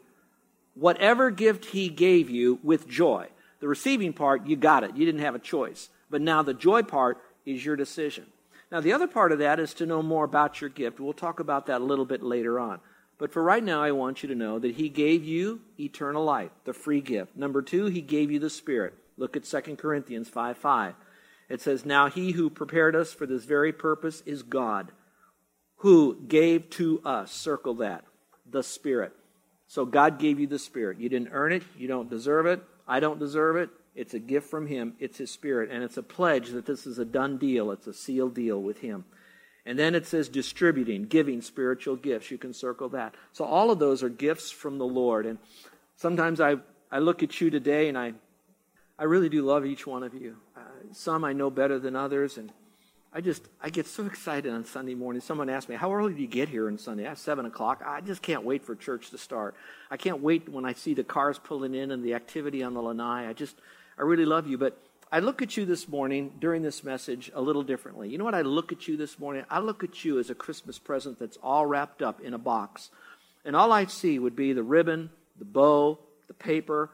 whatever 0.74 1.30
gift 1.30 1.66
He 1.66 1.88
gave 1.88 2.32
you 2.32 2.60
with 2.64 2.88
joy. 2.88 3.28
The 3.60 3.68
receiving 3.68 4.14
part, 4.14 4.48
you 4.48 4.56
got 4.56 4.84
it. 4.84 4.96
You 4.96 5.06
didn't 5.06 5.22
have 5.22 5.36
a 5.36 5.40
choice. 5.40 5.90
But 6.10 6.22
now 6.22 6.42
the 6.42 6.54
joy 6.56 6.82
part 6.82 7.20
is 7.46 7.64
your 7.64 7.76
decision. 7.76 8.26
Now, 8.72 8.82
the 8.82 8.94
other 8.94 9.08
part 9.08 9.32
of 9.32 9.40
that 9.40 9.60
is 9.60 9.74
to 9.76 9.86
know 9.86 10.02
more 10.02 10.24
about 10.24 10.62
your 10.62 10.70
gift. 10.70 11.00
We'll 11.00 11.14
talk 11.14 11.40
about 11.40 11.66
that 11.68 11.82
a 11.82 11.84
little 11.84 12.06
bit 12.06 12.22
later 12.22 12.60
on. 12.60 12.80
But 13.20 13.34
for 13.34 13.44
right 13.44 13.64
now, 13.64 13.84
I 13.84 13.92
want 13.92 14.24
you 14.24 14.30
to 14.30 14.36
know 14.36 14.58
that 14.58 14.76
He 14.76 14.90
gave 14.90 15.24
you 15.26 15.62
eternal 15.78 16.24
life, 16.24 16.52
the 16.64 16.74
free 16.74 17.02
gift. 17.02 17.36
Number 17.36 17.62
two, 17.62 17.86
He 17.86 18.02
gave 18.02 18.32
you 18.32 18.40
the 18.40 18.50
Spirit. 18.50 18.96
Look 19.18 19.36
at 19.36 19.44
2 19.44 19.76
Corinthians 19.76 20.30
5 20.30 20.58
5. 20.58 20.96
It 21.50 21.62
says, 21.62 21.86
Now 21.86 22.10
He 22.10 22.32
who 22.32 22.50
prepared 22.50 22.96
us 22.96 23.14
for 23.14 23.28
this 23.28 23.44
very 23.44 23.74
purpose 23.74 24.24
is 24.26 24.42
God, 24.42 24.94
who 25.78 26.18
gave 26.28 26.70
to 26.72 27.02
us. 27.04 27.32
Circle 27.32 27.76
that. 27.76 28.06
The 28.50 28.64
Spirit. 28.64 29.12
So 29.68 29.86
God 29.86 30.18
gave 30.18 30.40
you 30.40 30.48
the 30.48 30.58
Spirit. 30.58 31.00
You 31.00 31.10
didn't 31.10 31.30
earn 31.34 31.52
it. 31.52 31.64
You 31.78 31.90
don't 31.90 32.10
deserve 32.10 32.46
it. 32.46 32.64
I 32.88 33.02
don't 33.02 33.20
deserve 33.20 33.58
it. 33.58 33.70
It's 33.96 34.14
a 34.14 34.20
gift 34.20 34.50
from 34.50 34.66
Him. 34.66 34.94
It's 34.98 35.18
His 35.18 35.30
Spirit. 35.30 35.70
And 35.72 35.84
it's 35.84 35.98
a 35.98 36.04
pledge 36.04 36.52
that 36.52 36.66
this 36.66 36.88
is 36.88 37.00
a 37.00 37.06
done 37.06 37.38
deal. 37.38 37.72
It's 37.72 37.86
a 37.86 37.94
sealed 37.94 38.34
deal 38.34 38.62
with 38.62 38.80
Him. 38.80 39.04
And 39.66 39.78
then 39.78 39.96
it 39.96 40.08
says 40.08 40.30
distributing, 40.30 41.04
giving 41.04 41.42
spiritual 41.42 41.96
gifts. 41.96 42.32
You 42.32 42.38
can 42.38 42.54
circle 42.54 42.90
that. 42.90 43.16
So 43.34 43.46
all 43.46 43.72
of 43.72 43.80
those 43.80 44.04
are 44.04 44.10
gifts 44.10 44.52
from 44.52 44.78
the 44.78 44.86
Lord. 44.86 45.26
And 45.26 45.38
sometimes 45.96 46.40
I, 46.40 46.56
I 46.92 47.00
look 47.00 47.24
at 47.24 47.40
you 47.40 47.50
today 47.50 47.90
and 47.90 47.98
I, 47.98 48.14
I 48.98 49.04
really 49.04 49.30
do 49.30 49.44
love 49.44 49.66
each 49.66 49.86
one 49.86 50.04
of 50.04 50.14
you. 50.14 50.38
Uh, 50.56 50.62
some 50.94 51.24
I 51.24 51.34
know 51.34 51.50
better 51.50 51.78
than 51.78 51.96
others. 51.96 52.38
And 52.38 52.52
I 53.12 53.22
just, 53.22 53.48
I 53.62 53.70
get 53.70 53.88
so 53.88 54.06
excited 54.06 54.52
on 54.54 54.66
Sunday 54.66 54.96
morning. 54.96 55.22
Someone 55.22 55.50
asked 55.50 55.68
me, 55.68 55.76
how 55.76 55.94
early 55.94 56.14
do 56.14 56.22
you 56.22 56.28
get 56.28 56.48
here 56.48 56.68
on 56.68 56.78
Sunday? 56.78 57.06
At 57.06 57.18
7 57.18 57.46
o'clock. 57.46 57.84
I 57.86 58.02
just 58.02 58.22
can't 58.22 58.44
wait 58.44 58.64
for 58.64 58.76
church 58.76 59.10
to 59.12 59.18
start. 59.18 59.56
I 59.92 59.98
can't 59.98 60.22
wait 60.22 60.48
when 60.48 60.64
I 60.64 60.74
see 60.74 60.94
the 60.94 61.04
cars 61.04 61.40
pulling 61.40 61.76
in 61.76 61.92
and 61.92 62.04
the 62.04 62.14
activity 62.14 62.64
on 62.64 62.74
the 62.74 62.82
lanai. 62.82 63.28
I 63.28 63.34
just, 63.34 63.56
I 63.98 64.04
really 64.04 64.26
love 64.26 64.48
you. 64.48 64.58
But 64.58 64.82
I 65.12 65.20
look 65.20 65.42
at 65.42 65.58
you 65.58 65.66
this 65.66 65.88
morning 65.88 66.34
during 66.40 66.62
this 66.62 66.84
message 66.84 67.32
a 67.34 67.42
little 67.42 67.64
differently. 67.64 68.10
You 68.10 68.20
know 68.20 68.26
what 68.26 68.36
I 68.36 68.44
look 68.44 68.72
at 68.72 68.88
you 68.88 68.96
this 68.96 69.18
morning? 69.18 69.44
I 69.50 69.60
look 69.60 69.84
at 69.84 70.06
you 70.06 70.20
as 70.20 70.30
a 70.30 70.36
Christmas 70.36 70.78
present 70.78 71.18
that's 71.18 71.38
all 71.42 71.66
wrapped 71.66 72.04
up 72.04 72.22
in 72.22 72.36
a 72.36 72.38
box. 72.38 72.92
And 73.44 73.56
all 73.56 73.72
I 73.72 73.86
see 73.86 74.20
would 74.20 74.36
be 74.36 74.54
the 74.54 74.62
ribbon, 74.62 75.10
the 75.40 75.46
bow, 75.46 75.98
the 76.28 76.36
paper, 76.36 76.92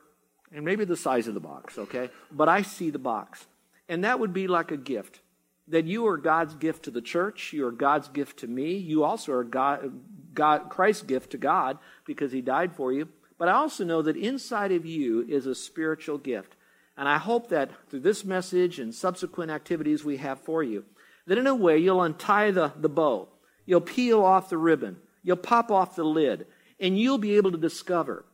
and 0.53 0.63
maybe 0.63 0.85
the 0.85 0.95
size 0.95 1.27
of 1.27 1.33
the 1.33 1.41
box, 1.41 1.77
okay? 1.77 2.09
But 2.31 2.47
I 2.47 2.61
see 2.61 2.89
the 2.89 2.99
box. 2.99 3.47
And 3.89 4.05
that 4.05 4.19
would 4.19 4.31
be 4.31 4.47
like 4.47 4.71
a 4.71 4.77
gift. 4.77 5.19
That 5.67 5.83
you 5.83 6.07
are 6.07 6.17
God's 6.17 6.55
gift 6.55 6.83
to 6.83 6.91
the 6.91 7.01
church, 7.01 7.51
you 7.51 7.67
are 7.67 7.71
God's 7.71 8.07
gift 8.07 8.39
to 8.39 8.47
me, 8.47 8.77
you 8.77 9.03
also 9.03 9.33
are 9.33 9.43
God, 9.43 9.91
God 10.33 10.69
Christ's 10.69 11.03
gift 11.03 11.31
to 11.31 11.37
God 11.37 11.79
because 12.05 12.31
he 12.31 12.39
died 12.39 12.75
for 12.75 12.93
you. 12.93 13.09
But 13.37 13.49
I 13.49 13.53
also 13.53 13.83
know 13.83 14.01
that 14.03 14.15
inside 14.15 14.71
of 14.71 14.85
you 14.85 15.25
is 15.27 15.47
a 15.47 15.55
spiritual 15.55 16.17
gift. 16.17 16.55
And 16.97 17.09
I 17.09 17.17
hope 17.17 17.49
that 17.49 17.71
through 17.89 18.01
this 18.01 18.23
message 18.23 18.79
and 18.79 18.93
subsequent 18.93 19.51
activities 19.51 20.05
we 20.05 20.17
have 20.17 20.39
for 20.39 20.63
you, 20.63 20.85
that 21.27 21.37
in 21.37 21.47
a 21.47 21.55
way 21.55 21.77
you'll 21.77 22.01
untie 22.01 22.51
the, 22.51 22.71
the 22.77 22.89
bow, 22.89 23.27
you'll 23.65 23.81
peel 23.81 24.23
off 24.23 24.49
the 24.49 24.57
ribbon, 24.57 24.97
you'll 25.23 25.37
pop 25.37 25.71
off 25.71 25.95
the 25.95 26.03
lid, 26.03 26.47
and 26.79 26.97
you'll 26.97 27.17
be 27.17 27.35
able 27.35 27.51
to 27.51 27.57
discover 27.57 28.25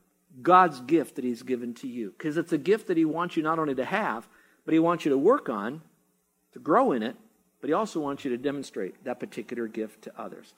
God's 0.41 0.79
gift 0.81 1.15
that 1.15 1.25
He's 1.25 1.43
given 1.43 1.73
to 1.75 1.87
you. 1.87 2.13
Because 2.17 2.37
it's 2.37 2.53
a 2.53 2.57
gift 2.57 2.87
that 2.87 2.97
He 2.97 3.05
wants 3.05 3.35
you 3.35 3.43
not 3.43 3.59
only 3.59 3.75
to 3.75 3.85
have, 3.85 4.27
but 4.65 4.73
He 4.73 4.79
wants 4.79 5.05
you 5.05 5.11
to 5.11 5.17
work 5.17 5.49
on, 5.49 5.81
to 6.53 6.59
grow 6.59 6.91
in 6.91 7.03
it, 7.03 7.15
but 7.59 7.69
He 7.69 7.73
also 7.73 7.99
wants 7.99 8.23
you 8.23 8.31
to 8.31 8.37
demonstrate 8.37 9.03
that 9.03 9.19
particular 9.19 9.67
gift 9.67 10.03
to 10.03 10.21
others. 10.21 10.53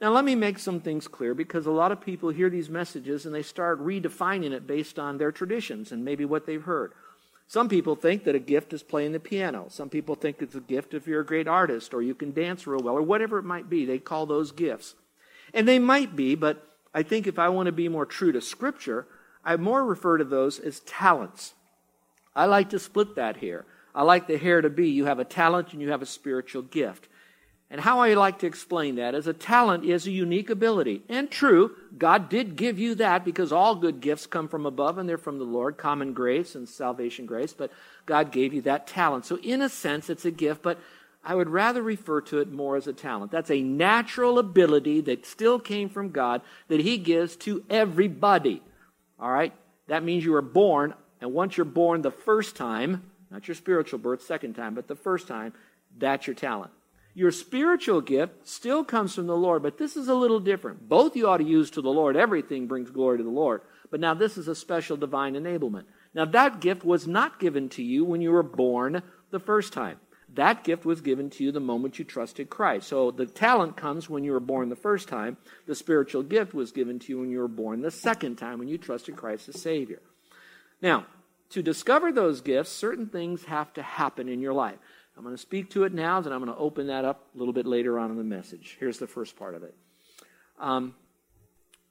Now, 0.00 0.10
let 0.10 0.26
me 0.26 0.34
make 0.34 0.58
some 0.58 0.80
things 0.80 1.08
clear 1.08 1.34
because 1.34 1.64
a 1.64 1.70
lot 1.70 1.90
of 1.90 2.02
people 2.02 2.28
hear 2.28 2.50
these 2.50 2.68
messages 2.68 3.24
and 3.24 3.34
they 3.34 3.42
start 3.42 3.82
redefining 3.82 4.52
it 4.52 4.66
based 4.66 4.98
on 4.98 5.16
their 5.16 5.32
traditions 5.32 5.90
and 5.90 6.04
maybe 6.04 6.26
what 6.26 6.44
they've 6.44 6.62
heard. 6.62 6.92
Some 7.48 7.68
people 7.68 7.94
think 7.94 8.24
that 8.24 8.34
a 8.34 8.40
gift 8.40 8.72
is 8.72 8.82
playing 8.82 9.12
the 9.12 9.20
piano. 9.20 9.66
Some 9.68 9.88
people 9.88 10.16
think 10.16 10.42
it's 10.42 10.56
a 10.56 10.60
gift 10.60 10.94
if 10.94 11.06
you're 11.06 11.20
a 11.20 11.26
great 11.26 11.46
artist 11.46 11.94
or 11.94 12.02
you 12.02 12.14
can 12.14 12.32
dance 12.32 12.66
real 12.66 12.82
well 12.82 12.96
or 12.96 13.02
whatever 13.02 13.38
it 13.38 13.44
might 13.44 13.70
be. 13.70 13.84
They 13.84 13.98
call 13.98 14.26
those 14.26 14.50
gifts. 14.50 14.94
And 15.54 15.66
they 15.66 15.78
might 15.78 16.16
be, 16.16 16.34
but 16.34 16.66
I 16.92 17.02
think 17.02 17.26
if 17.26 17.38
I 17.38 17.48
want 17.50 17.66
to 17.66 17.72
be 17.72 17.88
more 17.88 18.06
true 18.06 18.32
to 18.32 18.40
Scripture, 18.40 19.06
I 19.44 19.56
more 19.56 19.84
refer 19.84 20.18
to 20.18 20.24
those 20.24 20.58
as 20.58 20.80
talents. 20.80 21.54
I 22.34 22.46
like 22.46 22.70
to 22.70 22.80
split 22.80 23.14
that 23.14 23.36
here. 23.36 23.64
I 23.94 24.02
like 24.02 24.26
the 24.26 24.38
hair 24.38 24.60
to 24.60 24.68
be 24.68 24.88
you 24.88 25.06
have 25.06 25.20
a 25.20 25.24
talent 25.24 25.72
and 25.72 25.80
you 25.80 25.90
have 25.90 26.02
a 26.02 26.06
spiritual 26.06 26.62
gift. 26.62 27.08
And 27.68 27.80
how 27.80 27.98
I 27.98 28.14
like 28.14 28.38
to 28.40 28.46
explain 28.46 28.94
that 28.96 29.14
is 29.14 29.26
a 29.26 29.32
talent 29.32 29.84
is 29.84 30.06
a 30.06 30.12
unique 30.12 30.50
ability. 30.50 31.02
And 31.08 31.28
true, 31.28 31.74
God 31.98 32.28
did 32.28 32.54
give 32.54 32.78
you 32.78 32.94
that 32.96 33.24
because 33.24 33.50
all 33.50 33.74
good 33.74 34.00
gifts 34.00 34.26
come 34.26 34.46
from 34.46 34.66
above 34.66 34.98
and 34.98 35.08
they're 35.08 35.18
from 35.18 35.38
the 35.38 35.44
Lord, 35.44 35.76
common 35.76 36.12
grace 36.12 36.54
and 36.54 36.68
salvation 36.68 37.26
grace, 37.26 37.52
but 37.52 37.72
God 38.06 38.30
gave 38.30 38.54
you 38.54 38.62
that 38.62 38.86
talent. 38.86 39.26
So 39.26 39.38
in 39.38 39.62
a 39.62 39.68
sense, 39.68 40.08
it's 40.08 40.24
a 40.24 40.30
gift, 40.30 40.62
but 40.62 40.78
I 41.24 41.34
would 41.34 41.50
rather 41.50 41.82
refer 41.82 42.20
to 42.22 42.38
it 42.38 42.52
more 42.52 42.76
as 42.76 42.86
a 42.86 42.92
talent. 42.92 43.32
That's 43.32 43.50
a 43.50 43.60
natural 43.60 44.38
ability 44.38 45.00
that 45.02 45.26
still 45.26 45.58
came 45.58 45.88
from 45.88 46.10
God 46.10 46.42
that 46.68 46.78
He 46.78 46.98
gives 46.98 47.34
to 47.38 47.64
everybody. 47.68 48.62
All 49.18 49.30
right? 49.30 49.52
That 49.88 50.04
means 50.04 50.24
you 50.24 50.32
were 50.32 50.42
born, 50.42 50.94
and 51.20 51.32
once 51.32 51.56
you're 51.56 51.64
born 51.64 52.02
the 52.02 52.12
first 52.12 52.54
time, 52.54 53.10
not 53.28 53.48
your 53.48 53.56
spiritual 53.56 53.98
birth, 53.98 54.22
second 54.22 54.54
time, 54.54 54.74
but 54.74 54.86
the 54.86 54.94
first 54.94 55.26
time, 55.26 55.52
that's 55.98 56.28
your 56.28 56.34
talent. 56.34 56.70
Your 57.16 57.30
spiritual 57.30 58.02
gift 58.02 58.46
still 58.46 58.84
comes 58.84 59.14
from 59.14 59.26
the 59.26 59.34
Lord, 59.34 59.62
but 59.62 59.78
this 59.78 59.96
is 59.96 60.06
a 60.06 60.14
little 60.14 60.38
different. 60.38 60.86
Both 60.86 61.16
you 61.16 61.26
ought 61.26 61.38
to 61.38 61.44
use 61.44 61.70
to 61.70 61.80
the 61.80 61.88
Lord. 61.88 62.14
Everything 62.14 62.66
brings 62.66 62.90
glory 62.90 63.16
to 63.16 63.24
the 63.24 63.30
Lord. 63.30 63.62
But 63.90 64.00
now 64.00 64.12
this 64.12 64.36
is 64.36 64.48
a 64.48 64.54
special 64.54 64.98
divine 64.98 65.32
enablement. 65.32 65.84
Now 66.12 66.26
that 66.26 66.60
gift 66.60 66.84
was 66.84 67.06
not 67.06 67.40
given 67.40 67.70
to 67.70 67.82
you 67.82 68.04
when 68.04 68.20
you 68.20 68.32
were 68.32 68.42
born 68.42 69.02
the 69.30 69.40
first 69.40 69.72
time. 69.72 69.98
That 70.34 70.62
gift 70.62 70.84
was 70.84 71.00
given 71.00 71.30
to 71.30 71.44
you 71.44 71.52
the 71.52 71.58
moment 71.58 71.98
you 71.98 72.04
trusted 72.04 72.50
Christ. 72.50 72.86
So 72.86 73.10
the 73.10 73.24
talent 73.24 73.78
comes 73.78 74.10
when 74.10 74.22
you 74.22 74.32
were 74.32 74.38
born 74.38 74.68
the 74.68 74.76
first 74.76 75.08
time. 75.08 75.38
The 75.66 75.74
spiritual 75.74 76.22
gift 76.22 76.52
was 76.52 76.70
given 76.70 76.98
to 76.98 77.08
you 77.08 77.20
when 77.20 77.30
you 77.30 77.38
were 77.38 77.48
born 77.48 77.80
the 77.80 77.90
second 77.90 78.36
time 78.36 78.58
when 78.58 78.68
you 78.68 78.76
trusted 78.76 79.16
Christ 79.16 79.48
as 79.48 79.62
Savior. 79.62 80.02
Now, 80.82 81.06
to 81.50 81.62
discover 81.62 82.12
those 82.12 82.42
gifts, 82.42 82.72
certain 82.72 83.06
things 83.06 83.44
have 83.44 83.72
to 83.74 83.82
happen 83.82 84.28
in 84.28 84.40
your 84.40 84.52
life. 84.52 84.76
I'm 85.16 85.22
going 85.22 85.34
to 85.34 85.40
speak 85.40 85.70
to 85.70 85.84
it 85.84 85.94
now, 85.94 86.18
and 86.18 86.26
I'm 86.26 86.44
going 86.44 86.52
to 86.52 86.58
open 86.58 86.88
that 86.88 87.04
up 87.04 87.24
a 87.34 87.38
little 87.38 87.54
bit 87.54 87.66
later 87.66 87.98
on 87.98 88.10
in 88.10 88.18
the 88.18 88.24
message. 88.24 88.76
Here's 88.78 88.98
the 88.98 89.06
first 89.06 89.36
part 89.36 89.54
of 89.54 89.62
it. 89.62 89.74
Um, 90.58 90.94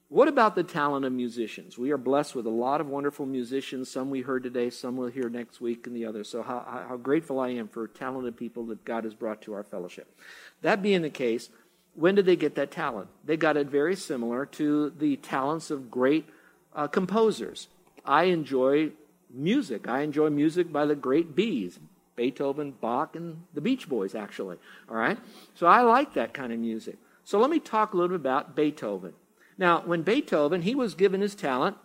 what 0.08 0.28
about 0.28 0.54
the 0.54 0.62
talent 0.62 1.04
of 1.04 1.12
musicians? 1.12 1.76
We 1.76 1.90
are 1.90 1.98
blessed 1.98 2.36
with 2.36 2.46
a 2.46 2.50
lot 2.50 2.80
of 2.80 2.86
wonderful 2.86 3.26
musicians. 3.26 3.90
Some 3.90 4.10
we 4.10 4.20
heard 4.20 4.44
today, 4.44 4.70
some 4.70 4.96
we'll 4.96 5.08
hear 5.08 5.28
next 5.28 5.60
week, 5.60 5.88
and 5.88 5.96
the 5.96 6.06
others. 6.06 6.28
So, 6.28 6.44
how, 6.44 6.84
how 6.88 6.96
grateful 6.96 7.40
I 7.40 7.48
am 7.48 7.66
for 7.66 7.88
talented 7.88 8.36
people 8.36 8.66
that 8.66 8.84
God 8.84 9.02
has 9.02 9.14
brought 9.14 9.42
to 9.42 9.54
our 9.54 9.64
fellowship. 9.64 10.16
That 10.62 10.80
being 10.80 11.02
the 11.02 11.10
case, 11.10 11.50
when 11.94 12.14
did 12.14 12.26
they 12.26 12.36
get 12.36 12.54
that 12.54 12.70
talent? 12.70 13.08
They 13.24 13.36
got 13.36 13.56
it 13.56 13.66
very 13.66 13.96
similar 13.96 14.46
to 14.46 14.90
the 14.90 15.16
talents 15.16 15.72
of 15.72 15.90
great 15.90 16.28
uh, 16.72 16.86
composers. 16.86 17.66
I 18.04 18.24
enjoy 18.24 18.90
music. 19.28 19.88
I 19.88 20.02
enjoy 20.02 20.30
music 20.30 20.72
by 20.72 20.86
the 20.86 20.94
great 20.94 21.34
B's. 21.34 21.80
Beethoven, 22.16 22.72
Bach, 22.72 23.14
and 23.14 23.42
the 23.54 23.60
Beach 23.60 23.88
Boys, 23.88 24.14
actually. 24.14 24.56
All 24.88 24.96
right? 24.96 25.18
So 25.54 25.66
I 25.66 25.82
like 25.82 26.14
that 26.14 26.34
kind 26.34 26.52
of 26.52 26.58
music. 26.58 26.96
So 27.24 27.38
let 27.38 27.50
me 27.50 27.60
talk 27.60 27.92
a 27.92 27.96
little 27.96 28.16
bit 28.16 28.20
about 28.20 28.56
Beethoven. 28.56 29.12
Now, 29.58 29.82
when 29.84 30.02
Beethoven, 30.02 30.62
he 30.62 30.74
was 30.74 30.94
given 30.94 31.20
his 31.20 31.34
talent, 31.34 31.76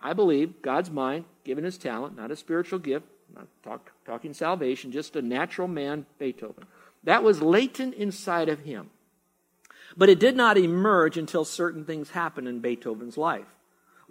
I 0.00 0.12
believe, 0.12 0.62
God's 0.62 0.90
mind, 0.90 1.24
given 1.44 1.64
his 1.64 1.78
talent, 1.78 2.16
not 2.16 2.30
a 2.30 2.36
spiritual 2.36 2.78
gift, 2.78 3.06
not 3.34 3.46
talk, 3.62 3.92
talking 4.04 4.34
salvation, 4.34 4.92
just 4.92 5.16
a 5.16 5.22
natural 5.22 5.68
man, 5.68 6.06
Beethoven. 6.18 6.64
That 7.04 7.22
was 7.22 7.42
latent 7.42 7.94
inside 7.94 8.48
of 8.48 8.60
him. 8.60 8.90
But 9.96 10.08
it 10.08 10.18
did 10.18 10.36
not 10.36 10.56
emerge 10.56 11.18
until 11.18 11.44
certain 11.44 11.84
things 11.84 12.10
happened 12.10 12.48
in 12.48 12.60
Beethoven's 12.60 13.18
life. 13.18 13.46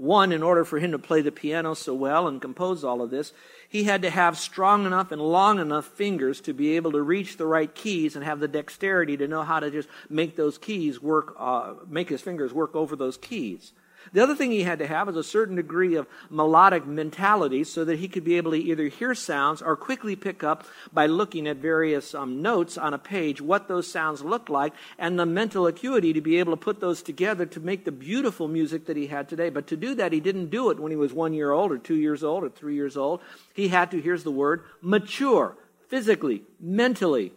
One, 0.01 0.31
in 0.31 0.41
order 0.41 0.65
for 0.65 0.79
him 0.79 0.93
to 0.93 0.97
play 0.97 1.21
the 1.21 1.31
piano 1.31 1.75
so 1.75 1.93
well 1.93 2.27
and 2.27 2.41
compose 2.41 2.83
all 2.83 3.03
of 3.03 3.11
this, 3.11 3.33
he 3.69 3.83
had 3.83 4.01
to 4.01 4.09
have 4.09 4.35
strong 4.35 4.87
enough 4.87 5.11
and 5.11 5.21
long 5.21 5.59
enough 5.59 5.85
fingers 5.85 6.41
to 6.41 6.53
be 6.53 6.75
able 6.75 6.93
to 6.93 7.03
reach 7.03 7.37
the 7.37 7.45
right 7.45 7.71
keys 7.75 8.15
and 8.15 8.25
have 8.25 8.39
the 8.39 8.47
dexterity 8.47 9.15
to 9.17 9.27
know 9.27 9.43
how 9.43 9.59
to 9.59 9.69
just 9.69 9.87
make 10.09 10.35
those 10.35 10.57
keys 10.57 10.99
work, 10.99 11.35
uh, 11.37 11.75
make 11.87 12.09
his 12.09 12.19
fingers 12.19 12.51
work 12.51 12.75
over 12.75 12.95
those 12.95 13.15
keys. 13.15 13.73
The 14.13 14.21
other 14.21 14.35
thing 14.35 14.51
he 14.51 14.63
had 14.63 14.79
to 14.79 14.87
have 14.87 15.07
is 15.09 15.15
a 15.15 15.23
certain 15.23 15.55
degree 15.55 15.95
of 15.95 16.07
melodic 16.29 16.85
mentality 16.85 17.63
so 17.63 17.85
that 17.85 17.99
he 17.99 18.07
could 18.07 18.23
be 18.23 18.37
able 18.37 18.51
to 18.51 18.57
either 18.57 18.87
hear 18.87 19.15
sounds 19.15 19.61
or 19.61 19.75
quickly 19.75 20.15
pick 20.15 20.43
up 20.43 20.65
by 20.91 21.05
looking 21.05 21.47
at 21.47 21.57
various 21.57 22.13
um, 22.13 22.41
notes 22.41 22.77
on 22.77 22.93
a 22.93 22.97
page 22.97 23.41
what 23.41 23.67
those 23.67 23.87
sounds 23.87 24.23
look 24.23 24.49
like 24.49 24.73
and 24.97 25.17
the 25.17 25.25
mental 25.25 25.67
acuity 25.67 26.13
to 26.13 26.21
be 26.21 26.39
able 26.39 26.53
to 26.53 26.57
put 26.57 26.79
those 26.79 27.01
together 27.01 27.45
to 27.45 27.59
make 27.59 27.85
the 27.85 27.91
beautiful 27.91 28.47
music 28.47 28.85
that 28.85 28.97
he 28.97 29.07
had 29.07 29.29
today. 29.29 29.49
But 29.49 29.67
to 29.67 29.77
do 29.77 29.95
that, 29.95 30.11
he 30.11 30.19
didn't 30.19 30.49
do 30.49 30.69
it 30.71 30.79
when 30.79 30.91
he 30.91 30.97
was 30.97 31.13
one 31.13 31.33
year 31.33 31.51
old 31.51 31.71
or 31.71 31.77
two 31.77 31.95
years 31.95 32.23
old 32.23 32.43
or 32.43 32.49
three 32.49 32.75
years 32.75 32.97
old. 32.97 33.21
He 33.53 33.69
had 33.69 33.91
to, 33.91 34.01
here's 34.01 34.23
the 34.23 34.31
word, 34.31 34.63
mature 34.81 35.55
physically, 35.89 36.43
mentally, 36.59 37.33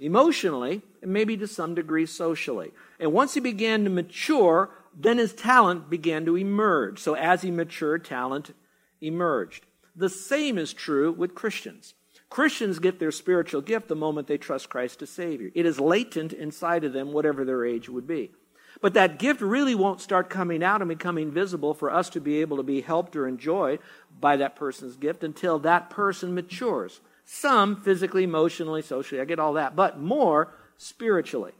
emotionally, 0.00 0.82
and 1.02 1.12
maybe 1.12 1.36
to 1.36 1.46
some 1.46 1.74
degree 1.74 2.06
socially. 2.06 2.70
And 3.00 3.12
once 3.12 3.34
he 3.34 3.40
began 3.40 3.84
to 3.84 3.90
mature, 3.90 4.70
then 5.00 5.18
his 5.18 5.32
talent 5.32 5.88
began 5.88 6.26
to 6.26 6.36
emerge. 6.36 6.98
So 6.98 7.14
as 7.14 7.42
he 7.42 7.50
matured, 7.52 8.04
talent 8.04 8.52
emerged. 9.00 9.64
The 9.94 10.08
same 10.08 10.58
is 10.58 10.72
true 10.72 11.12
with 11.12 11.36
Christians. 11.36 11.94
Christians 12.28 12.80
get 12.80 12.98
their 12.98 13.12
spiritual 13.12 13.62
gift 13.62 13.88
the 13.88 13.96
moment 13.96 14.26
they 14.26 14.36
trust 14.36 14.68
Christ 14.68 15.00
as 15.00 15.10
Savior. 15.10 15.50
It 15.54 15.64
is 15.64 15.80
latent 15.80 16.32
inside 16.32 16.84
of 16.84 16.92
them, 16.92 17.12
whatever 17.12 17.44
their 17.44 17.64
age 17.64 17.88
would 17.88 18.06
be. 18.06 18.32
But 18.80 18.94
that 18.94 19.18
gift 19.18 19.40
really 19.40 19.74
won't 19.74 20.00
start 20.00 20.28
coming 20.28 20.62
out 20.62 20.82
and 20.82 20.88
becoming 20.88 21.30
visible 21.30 21.74
for 21.74 21.92
us 21.92 22.10
to 22.10 22.20
be 22.20 22.40
able 22.40 22.58
to 22.58 22.62
be 22.62 22.80
helped 22.80 23.16
or 23.16 23.26
enjoyed 23.26 23.80
by 24.20 24.36
that 24.36 24.56
person's 24.56 24.96
gift 24.96 25.24
until 25.24 25.58
that 25.60 25.90
person 25.90 26.34
matures. 26.34 27.00
Some 27.24 27.76
physically, 27.76 28.24
emotionally, 28.24 28.82
socially, 28.82 29.20
I 29.20 29.24
get 29.24 29.38
all 29.38 29.54
that, 29.54 29.74
but 29.74 29.98
more 29.98 30.52
spiritually. 30.76 31.52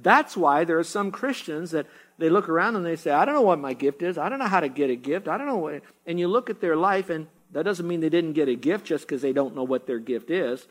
That's 0.00 0.36
why 0.36 0.64
there 0.64 0.78
are 0.78 0.84
some 0.84 1.10
Christians 1.10 1.72
that 1.72 1.86
they 2.18 2.30
look 2.30 2.48
around 2.48 2.76
and 2.76 2.84
they 2.84 2.96
say, 2.96 3.10
I 3.10 3.24
don't 3.24 3.34
know 3.34 3.42
what 3.42 3.58
my 3.58 3.74
gift 3.74 4.02
is. 4.02 4.18
I 4.18 4.28
don't 4.28 4.38
know 4.38 4.46
how 4.46 4.60
to 4.60 4.68
get 4.68 4.90
a 4.90 4.96
gift. 4.96 5.28
I 5.28 5.38
don't 5.38 5.46
know 5.46 5.56
what. 5.56 5.82
And 6.06 6.18
you 6.20 6.28
look 6.28 6.50
at 6.50 6.60
their 6.60 6.76
life, 6.76 7.10
and 7.10 7.26
that 7.52 7.64
doesn't 7.64 7.86
mean 7.86 8.00
they 8.00 8.08
didn't 8.08 8.32
get 8.32 8.48
a 8.48 8.54
gift 8.54 8.86
just 8.86 9.06
because 9.06 9.22
they 9.22 9.32
don't 9.32 9.56
know 9.56 9.64
what 9.64 9.86
their 9.86 9.98
gift 9.98 10.30
is. 10.30 10.66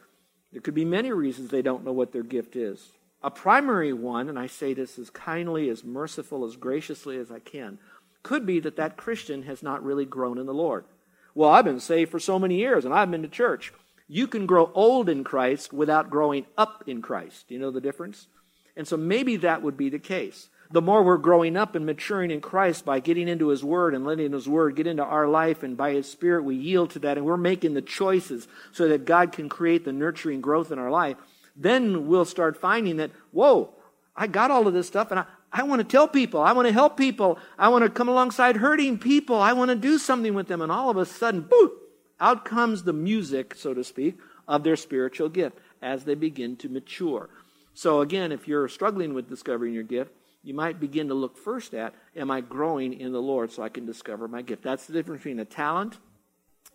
There 0.52 0.62
could 0.62 0.76
be 0.76 0.86
many 0.86 1.12
reasons 1.12 1.50
they 1.50 1.62
don't 1.62 1.86
know 1.86 1.92
what 1.92 2.12
their 2.12 2.24
gift 2.24 2.56
is. 2.56 2.92
A 3.24 3.30
primary 3.30 3.94
one, 3.94 4.30
and 4.30 4.40
I 4.40 4.48
say 4.48 4.74
this 4.74 4.98
as 4.98 5.10
kindly, 5.10 5.70
as 5.70 5.84
merciful, 5.84 6.44
as 6.44 6.56
graciously 6.56 7.18
as 7.18 7.32
I 7.32 7.40
can, 7.40 7.78
could 8.24 8.46
be 8.46 8.60
that 8.62 8.76
that 8.78 8.98
Christian 8.98 9.44
has 9.44 9.62
not 9.62 9.84
really 9.84 10.06
grown 10.06 10.38
in 10.38 10.46
the 10.46 10.54
Lord. 10.54 10.86
Well, 11.34 11.50
I've 11.50 11.66
been 11.66 11.80
saved 11.80 12.12
for 12.12 12.20
so 12.20 12.38
many 12.40 12.56
years 12.56 12.84
and 12.86 12.94
I've 12.94 13.10
been 13.10 13.22
to 13.22 13.28
church. 13.28 13.74
You 14.08 14.28
can 14.28 14.46
grow 14.46 14.72
old 14.74 15.08
in 15.08 15.24
Christ 15.24 15.72
without 15.72 16.10
growing 16.10 16.46
up 16.58 16.84
in 16.88 17.02
Christ. 17.02 17.48
Do 17.48 17.54
you 17.54 17.60
know 17.60 17.72
the 17.72 17.80
difference? 17.80 18.28
And 18.76 18.88
so 18.88 18.98
maybe 18.98 19.38
that 19.38 19.62
would 19.62 19.78
be 19.78 19.90
the 19.90 20.00
case. 20.00 20.50
The 20.72 20.82
more 20.82 21.04
we're 21.04 21.18
growing 21.18 21.58
up 21.58 21.76
and 21.76 21.86
maturing 21.86 22.32
in 22.32 22.40
Christ 22.40 22.86
by 22.86 23.00
getting 23.00 23.28
into 23.28 23.50
His 23.50 23.64
Word 23.64 23.94
and 23.94 24.06
letting 24.06 24.32
His 24.32 24.48
Word 24.48 24.76
get 24.76 24.88
into 24.88 25.04
our 25.04 25.28
life, 25.28 25.64
and 25.64 25.76
by 25.76 25.92
His 25.92 26.10
Spirit 26.10 26.44
we 26.44 26.56
yield 26.56 26.92
to 26.92 27.00
that, 27.00 27.18
and 27.18 27.26
we're 27.26 27.38
making 27.38 27.74
the 27.74 27.82
choices 27.82 28.48
so 28.72 28.88
that 28.88 29.06
God 29.06 29.32
can 29.32 29.50
create 29.50 29.84
the 29.84 29.92
nurturing 29.92 30.40
growth 30.40 30.72
in 30.72 30.80
our 30.80 30.92
life, 30.92 31.18
then 31.56 32.08
we'll 32.08 32.26
start 32.26 32.56
finding 32.56 32.98
that, 32.98 33.12
whoa, 33.32 33.74
I 34.16 34.28
got 34.28 34.52
all 34.52 34.68
of 34.68 34.74
this 34.74 34.88
stuff, 34.88 35.12
and 35.12 35.20
I, 35.20 35.26
I 35.52 35.64
want 35.64 35.80
to 35.82 35.88
tell 35.88 36.08
people. 36.08 36.42
I 36.42 36.54
want 36.54 36.68
to 36.68 36.74
help 36.74 36.96
people. 36.96 37.38
I 37.58 37.70
want 37.70 37.84
to 37.84 37.90
come 37.90 38.08
alongside 38.08 38.58
hurting 38.58 39.00
people. 39.00 39.36
I 39.36 39.54
want 39.54 39.70
to 39.70 39.76
do 39.76 39.98
something 39.98 40.34
with 40.34 40.48
them. 40.48 40.62
And 40.62 40.72
all 40.72 40.90
of 40.90 40.98
a 40.98 41.06
sudden, 41.06 41.42
boom, 41.42 41.72
out 42.20 42.46
comes 42.46 42.84
the 42.84 42.94
music, 42.94 43.56
so 43.56 43.74
to 43.74 43.84
speak, 43.84 44.18
of 44.48 44.64
their 44.64 44.76
spiritual 44.76 45.28
gift 45.28 45.58
as 45.82 46.06
they 46.06 46.16
begin 46.16 46.56
to 46.58 46.70
mature. 46.70 47.30
So, 47.74 48.02
again, 48.02 48.32
if 48.32 48.48
you're 48.48 48.68
struggling 48.68 49.14
with 49.14 49.30
discovering 49.30 49.74
your 49.74 49.84
gift, 49.84 50.12
you 50.44 50.54
might 50.54 50.80
begin 50.80 51.10
to 51.10 51.14
look 51.14 51.38
first 51.38 51.74
at 51.74 51.94
Am 52.16 52.32
I 52.32 52.42
growing 52.42 53.00
in 53.00 53.12
the 53.12 53.22
Lord 53.22 53.52
so 53.52 53.64
I 53.64 53.70
can 53.70 53.86
discover 53.86 54.28
my 54.28 54.42
gift? 54.42 54.64
That's 54.64 54.86
the 54.86 54.94
difference 54.94 55.20
between 55.20 55.40
a 55.40 55.46
talent 55.46 55.98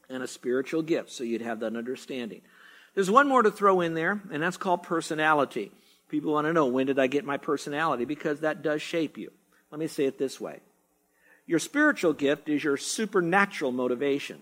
and 0.09 0.23
a 0.23 0.29
spiritual 0.29 0.83
gift, 0.83 1.11
so 1.11 1.25
you'd 1.25 1.43
have 1.43 1.61
that 1.61 1.77
understanding. 1.77 2.43
There's 2.95 3.11
one 3.11 3.29
more 3.29 3.43
to 3.43 3.51
throw 3.51 3.81
in 3.81 3.95
there, 3.95 4.23
and 4.33 4.43
that's 4.43 4.57
called 4.57 4.83
personality. 4.83 5.73
People 6.09 6.33
want 6.33 6.47
to 6.47 6.53
know 6.53 6.67
when 6.67 6.87
did 6.87 6.99
I 6.99 7.09
get 7.09 7.25
my 7.25 7.37
personality? 7.37 8.05
Because 8.05 8.41
that 8.41 8.63
does 8.63 8.81
shape 8.81 9.19
you. 9.19 9.33
Let 9.71 9.81
me 9.81 9.89
say 9.89 10.05
it 10.05 10.19
this 10.19 10.41
way 10.41 10.61
Your 11.47 11.59
spiritual 11.59 12.13
gift 12.13 12.49
is 12.49 12.63
your 12.63 12.77
supernatural 12.77 13.73
motivation. 13.73 14.41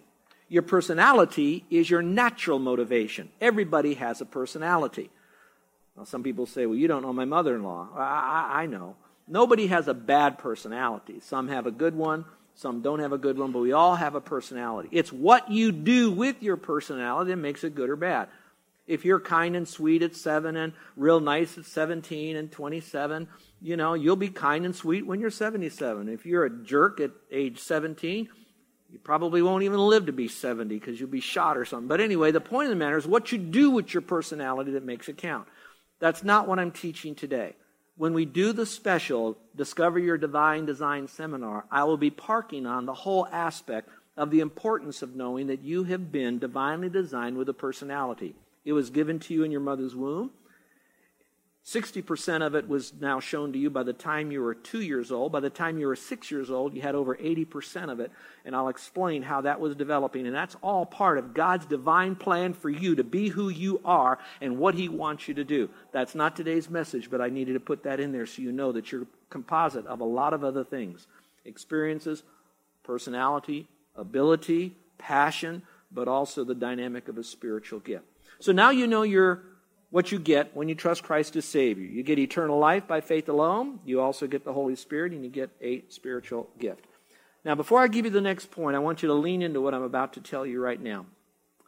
Your 0.49 0.63
personality 0.63 1.65
is 1.71 1.89
your 1.89 2.03
natural 2.03 2.59
motivation. 2.59 3.31
Everybody 3.41 3.95
has 3.95 4.21
a 4.21 4.27
personality. 4.27 5.11
Now, 5.97 6.05
some 6.05 6.23
people 6.23 6.45
say, 6.45 6.67
well, 6.67 6.77
you 6.77 6.87
don't 6.87 7.03
know 7.03 7.13
my 7.13 7.25
mother 7.25 7.55
in 7.55 7.63
law. 7.63 7.89
I, 7.97 8.01
I, 8.03 8.63
I 8.63 8.67
know. 8.67 8.97
Nobody 9.27 9.69
has 9.69 9.89
a 9.89 9.95
bad 9.95 10.39
personality. 10.39 11.21
Some 11.21 11.49
have 11.49 11.67
a 11.67 11.71
good 11.71 11.95
one, 11.95 12.25
some 12.55 12.83
don't 12.83 13.01
have 13.01 13.13
a 13.13 13.19
good 13.19 13.39
one, 13.39 13.53
but 13.53 13.61
we 13.61 13.73
all 13.73 13.97
have 13.97 14.15
a 14.15 14.21
personality. 14.21 14.89
It's 14.93 15.13
what 15.13 15.51
you 15.51 15.73
do 15.73 16.11
with 16.11 16.43
your 16.43 16.57
personality 16.57 17.31
that 17.31 17.37
makes 17.37 17.65
it 17.65 17.75
good 17.75 17.91
or 17.91 17.97
bad. 17.97 18.29
If 18.87 19.05
you're 19.05 19.21
kind 19.21 19.57
and 19.57 19.67
sweet 19.67 20.03
at 20.03 20.15
7 20.15 20.57
and 20.57 20.75
real 20.95 21.19
nice 21.19 21.57
at 21.57 21.65
17 21.65 22.37
and 22.37 22.53
27, 22.53 23.29
you 23.63 23.77
know, 23.77 23.95
you'll 23.95 24.15
be 24.15 24.29
kind 24.29 24.67
and 24.67 24.77
sweet 24.77 25.07
when 25.07 25.21
you're 25.21 25.31
77. 25.31 26.09
If 26.09 26.27
you're 26.27 26.45
a 26.45 26.51
jerk 26.51 27.01
at 27.01 27.11
age 27.33 27.59
17, 27.61 28.29
you 28.91 28.99
probably 28.99 29.41
won't 29.41 29.65
even 29.65 29.79
live 29.79 30.07
to 30.07 30.13
be 30.13 30.29
70 30.29 30.79
because 30.79 31.01
you'll 31.01 31.09
be 31.09 31.21
shot 31.21 31.57
or 31.57 31.65
something. 31.65 31.89
But 31.89 32.03
anyway, 32.03 32.31
the 32.31 32.43
point 32.43 32.67
of 32.67 32.71
the 32.71 32.77
matter 32.77 32.99
is 32.99 33.07
what 33.07 33.33
you 33.33 33.39
do 33.39 33.71
with 33.71 33.95
your 33.95 34.03
personality 34.03 34.73
that 34.73 34.85
makes 34.85 35.09
it 35.09 35.17
count. 35.17 35.49
That's 35.99 36.23
not 36.23 36.47
what 36.47 36.59
I'm 36.59 36.71
teaching 36.71 37.15
today. 37.15 37.57
When 37.97 38.13
we 38.13 38.25
do 38.25 38.53
the 38.53 38.67
special 38.67 39.39
Discover 39.55 40.01
Your 40.01 40.19
Divine 40.19 40.67
Design 40.67 41.07
seminar, 41.07 41.65
I 41.71 41.85
will 41.85 41.97
be 41.97 42.11
parking 42.11 42.67
on 42.67 42.87
the 42.87 42.95
whole 42.95 43.29
aspect 43.31 43.89
of 44.17 44.31
the 44.31 44.41
importance 44.41 45.01
of 45.01 45.15
knowing 45.15 45.47
that 45.47 45.63
you 45.63 45.85
have 45.85 46.11
been 46.11 46.41
divinely 46.41 46.89
designed 46.89 47.37
with 47.37 47.49
a 47.49 47.55
personality. 47.55 48.35
It 48.65 48.73
was 48.73 48.91
given 48.91 49.21
to 49.21 49.35
you 49.35 49.45
in 49.45 49.53
your 49.53 49.61
mother's 49.61 49.95
womb. 49.95 50.33
60% 51.67 52.45
of 52.45 52.55
it 52.55 52.69
was 52.69 52.93
now 53.01 53.21
shown 53.21 53.51
to 53.55 53.59
you 53.59 53.71
by 53.71 53.83
the 53.83 53.95
time 53.95 54.31
you 54.31 54.43
were 54.43 54.55
two 54.55 54.83
years 54.83 55.11
old. 55.11 55.33
By 55.33 55.41
the 55.41 55.49
time 55.49 55.79
you 55.79 55.87
were 55.87 55.97
six 55.97 56.31
years 56.31 56.51
old, 56.51 56.75
you 56.75 56.83
had 56.83 56.95
over 56.95 57.17
80% 57.17 57.91
of 57.91 58.01
it. 58.01 58.13
And 58.45 58.55
I'll 58.55 58.69
explain 58.69 59.23
how 59.23 59.41
that 59.41 59.61
was 59.61 59.75
developing. 59.75 60.27
And 60.27 60.37
that's 60.37 60.57
all 60.61 60.85
part 60.85 61.17
of 61.17 61.33
God's 61.33 61.65
divine 61.65 62.17
plan 62.17 62.53
for 62.53 62.69
you 62.69 62.97
to 62.97 63.05
be 63.05 63.29
who 63.29 63.49
you 63.49 63.81
are 63.83 64.19
and 64.43 64.59
what 64.59 64.75
He 64.75 64.91
wants 64.91 65.27
you 65.27 65.33
to 65.35 65.45
do. 65.45 65.71
That's 65.91 66.15
not 66.15 66.37
today's 66.37 66.69
message, 66.69 67.11
but 67.11 67.23
I 67.23 67.31
needed 67.31 67.55
to 67.55 67.61
put 67.61 67.85
that 67.85 67.99
in 67.99 68.13
there 68.13 68.27
so 68.27 68.43
you 68.43 68.53
know 68.53 68.71
that 68.73 68.93
you're 68.93 69.07
composite 69.31 69.87
of 69.87 70.01
a 70.01 70.05
lot 70.05 70.35
of 70.35 70.45
other 70.45 70.65
things 70.65 71.07
experiences, 71.47 72.23
personality, 72.83 73.69
ability, 73.97 74.77
passion, 74.99 75.63
but 75.91 76.09
also 76.09 76.45
the 76.45 76.55
dynamic 76.55 77.09
of 77.09 77.17
a 77.17 77.25
spiritual 77.25 77.81
gift. 77.81 78.05
So 78.39 78.53
now 78.53 78.71
you 78.71 78.87
know 78.87 79.03
you're 79.03 79.43
what 79.95 80.11
you 80.11 80.19
get 80.19 80.57
when 80.57 80.69
you 80.69 80.75
trust 80.75 81.05
Christ 81.05 81.37
as 81.37 81.45
Savior. 81.45 81.85
You 81.85 82.03
get 82.03 82.19
eternal 82.19 82.59
life 82.59 82.85
by 82.89 83.01
faith 83.01 83.29
alone. 83.29 83.79
You 83.85 84.01
also 84.01 84.27
get 84.27 84.45
the 84.45 84.53
Holy 84.53 84.75
Spirit, 84.75 85.13
and 85.13 85.23
you 85.23 85.31
get 85.31 85.51
a 85.63 85.85
spiritual 85.89 86.51
gift. 86.59 86.85
Now, 87.45 87.55
before 87.55 87.81
I 87.81 87.87
give 87.87 88.05
you 88.05 88.11
the 88.11 88.21
next 88.21 88.51
point, 88.51 88.75
I 88.75 88.81
want 88.81 89.05
you 89.05 89.07
to 89.07 89.15
lean 89.15 89.41
into 89.41 89.61
what 89.61 89.73
I'm 89.73 89.85
about 89.85 90.15
to 90.15 90.21
tell 90.21 90.45
you 90.45 90.61
right 90.61 90.83
now. 90.83 91.07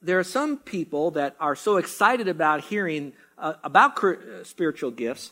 There 0.02 0.18
are 0.18 0.24
some 0.24 0.56
people 0.56 1.12
that 1.12 1.36
are 1.38 1.54
so 1.54 1.76
excited 1.76 2.26
about 2.26 2.62
hearing 2.62 3.12
uh, 3.38 3.52
about 3.62 4.02
uh, 4.02 4.42
spiritual 4.42 4.90
gifts 4.90 5.30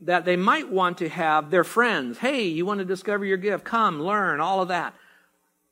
that 0.00 0.26
they 0.26 0.36
might 0.36 0.68
want 0.68 0.98
to 0.98 1.08
have 1.08 1.50
their 1.50 1.64
friends, 1.64 2.18
hey, 2.18 2.42
you 2.42 2.66
want 2.66 2.76
to 2.80 2.84
discover 2.84 3.24
your 3.24 3.38
gift? 3.38 3.64
Come, 3.64 4.02
learn, 4.02 4.40
all 4.40 4.60
of 4.60 4.68
that. 4.68 4.94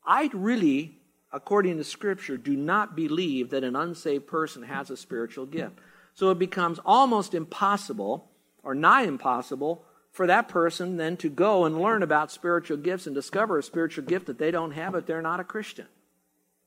I 0.07 0.31
really, 0.33 0.97
according 1.35 1.77
to 1.77 1.85
Scripture, 1.85 2.39
do 2.39 2.57
not 2.57 2.97
believe 2.97 3.51
that 3.51 3.63
an 3.63 3.77
unsaved 3.77 4.27
person 4.27 4.63
has 4.63 4.89
a 4.89 4.97
spiritual 4.97 5.45
gift. 5.45 5.79
So 6.15 6.31
it 6.31 6.39
becomes 6.39 6.79
almost 6.85 7.35
impossible, 7.35 8.31
or 8.63 8.75
nigh 8.75 9.03
impossible, 9.03 9.85
for 10.11 10.27
that 10.27 10.49
person 10.49 10.99
then 10.99 11.17
to 11.19 11.31
go 11.31 11.65
and 11.65 11.81
learn 11.81 12.03
about 12.03 12.31
spiritual 12.31 12.77
gifts 12.77 13.07
and 13.07 13.15
discover 13.15 13.59
a 13.59 13.63
spiritual 13.63 14.05
gift 14.05 14.27
that 14.27 14.39
they 14.39 14.51
don't 14.51 14.73
have 14.73 14.95
if 14.95 15.07
they're 15.07 15.23
not 15.23 15.41
a 15.41 15.45
Christian. 15.45 15.87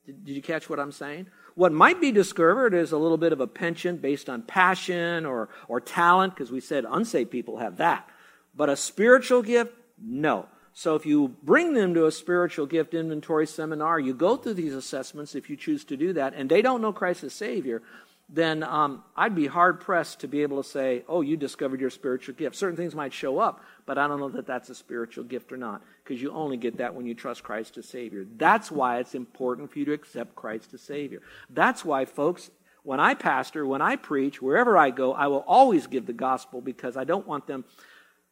Did, 0.06 0.36
you 0.36 0.42
catch 0.42 0.70
what 0.70 0.80
I'm 0.80 0.92
saying? 0.92 1.28
What 1.56 1.72
might 1.72 2.02
be 2.02 2.12
discovered 2.12 2.74
is 2.74 2.92
a 2.92 2.98
little 2.98 3.18
bit 3.18 3.34
of 3.34 3.40
a 3.40 3.48
penchant 3.48 4.02
based 4.02 4.30
on 4.30 4.42
passion 4.42 5.26
or, 5.26 5.50
or 5.68 5.80
talent, 5.80 6.34
because 6.34 6.52
we 6.52 6.60
said 6.60 6.86
unsaved 6.90 7.32
people 7.32 7.58
have 7.58 7.78
that. 7.78 8.08
But 8.56 8.70
a 8.70 8.76
spiritual 8.76 9.42
gift, 9.42 9.74
no. 10.02 10.48
So 10.74 10.96
if 10.96 11.06
you 11.06 11.36
bring 11.42 11.74
them 11.74 11.94
to 11.94 12.06
a 12.06 12.12
spiritual 12.12 12.66
gift 12.66 12.94
inventory 12.94 13.48
seminar, 13.48 14.00
you 14.00 14.14
go 14.14 14.36
through 14.36 14.56
these 14.56 14.74
assessments 14.74 15.34
if 15.34 15.50
you 15.50 15.56
choose 15.56 15.86
to 15.86 15.98
do 15.98 16.14
that, 16.14 16.34
and 16.36 16.50
they 16.50 16.62
don't 16.62 16.82
know 16.82 16.92
Christ 16.92 17.24
as 17.24 17.34
Savior, 17.34 17.82
then 18.28 18.64
um, 18.64 19.04
I'd 19.16 19.36
be 19.36 19.46
hard 19.46 19.80
pressed 19.82 20.22
to 20.22 20.28
be 20.28 20.42
able 20.42 20.62
to 20.62 20.68
say, 20.68 21.04
oh, 21.08 21.22
you 21.22 21.38
discovered 21.38 21.80
your 21.80 21.92
spiritual 21.92 22.34
gift. 22.34 22.56
Certain 22.56 22.76
things 22.76 22.96
might 22.96 23.14
show 23.14 23.38
up, 23.38 23.64
but 23.86 24.00
I 24.00 24.08
don't 24.08 24.20
know 24.20 24.30
that 24.30 24.48
that's 24.48 24.70
a 24.70 24.76
spiritual 24.76 25.26
gift 25.26 25.52
or 25.52 25.58
not, 25.58 25.84
because 26.04 26.22
you 26.22 26.32
only 26.32 26.58
get 26.58 26.78
that 26.78 26.96
when 26.96 27.06
you 27.06 27.14
trust 27.14 27.44
Christ 27.44 27.78
as 27.78 27.88
Savior. 27.88 28.26
That's 28.38 28.72
why 28.72 28.98
it's 28.98 29.14
important 29.14 29.72
for 29.72 29.80
you 29.80 29.86
to 29.86 29.94
accept 29.94 30.36
Christ 30.36 30.74
as 30.74 30.82
Savior. 30.82 31.22
That's 31.52 31.86
why, 31.86 32.06
folks, 32.06 32.50
when 32.82 33.00
I 33.00 33.14
pastor, 33.14 33.66
when 33.66 33.82
I 33.82 33.96
preach, 33.96 34.42
wherever 34.42 34.76
I 34.76 34.90
go, 34.90 35.14
I 35.14 35.28
will 35.28 35.44
always 35.48 35.86
give 35.86 36.08
the 36.08 36.14
gospel 36.14 36.62
because 36.62 36.98
I 36.98 37.04
don't 37.04 37.28
want 37.28 37.46
them 37.46 37.64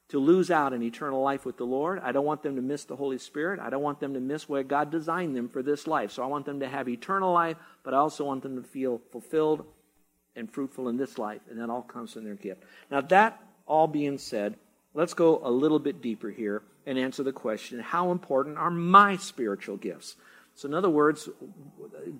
to 0.10 0.20
lose 0.20 0.52
out 0.52 0.74
in 0.74 0.84
eternal 0.84 1.22
life 1.22 1.46
with 1.46 1.58
the 1.58 1.66
Lord. 1.66 2.00
I 2.04 2.12
don't 2.12 2.26
want 2.26 2.44
them 2.44 2.56
to 2.56 2.62
miss 2.62 2.86
the 2.86 2.96
Holy 2.96 3.18
Spirit. 3.18 3.60
I 3.60 3.70
don't 3.70 3.82
want 3.82 4.00
them 4.00 4.14
to 4.16 4.20
miss 4.20 4.50
where 4.50 4.64
God 4.64 4.92
designed 4.92 5.36
them 5.36 5.50
for 5.50 5.64
this 5.64 5.88
life. 5.88 6.12
So 6.12 6.24
I 6.24 6.28
want 6.28 6.46
them 6.46 6.60
to 6.60 6.68
have 6.68 6.90
eternal 6.90 7.32
life, 7.32 7.58
but 7.84 7.94
I 7.94 7.98
also 7.98 8.26
want 8.26 8.44
them 8.44 8.62
to 8.62 8.68
feel 8.68 9.02
fulfilled 9.12 9.66
and 10.36 10.52
fruitful 10.52 10.90
in 10.90 10.98
this 10.98 11.18
life, 11.18 11.42
and 11.50 11.60
that 11.60 11.70
all 11.70 11.82
comes 11.82 12.14
from 12.14 12.24
their 12.24 12.36
gift. 12.36 12.64
Now, 12.90 13.02
that 13.02 13.42
all 13.66 13.88
being 13.88 14.18
said, 14.18 14.56
let's 14.94 15.14
go 15.14 15.42
a 15.44 15.52
little 15.52 15.80
bit 15.80 16.02
deeper 16.02 16.30
here 16.30 16.64
and 16.86 16.98
answer 16.98 17.24
the 17.24 17.32
question 17.32 17.80
how 17.80 18.12
important 18.12 18.58
are 18.58 18.72
my 18.72 19.18
spiritual 19.18 19.78
gifts? 19.78 20.16
So, 20.56 20.68
in 20.68 20.74
other 20.74 20.90
words, 20.90 21.30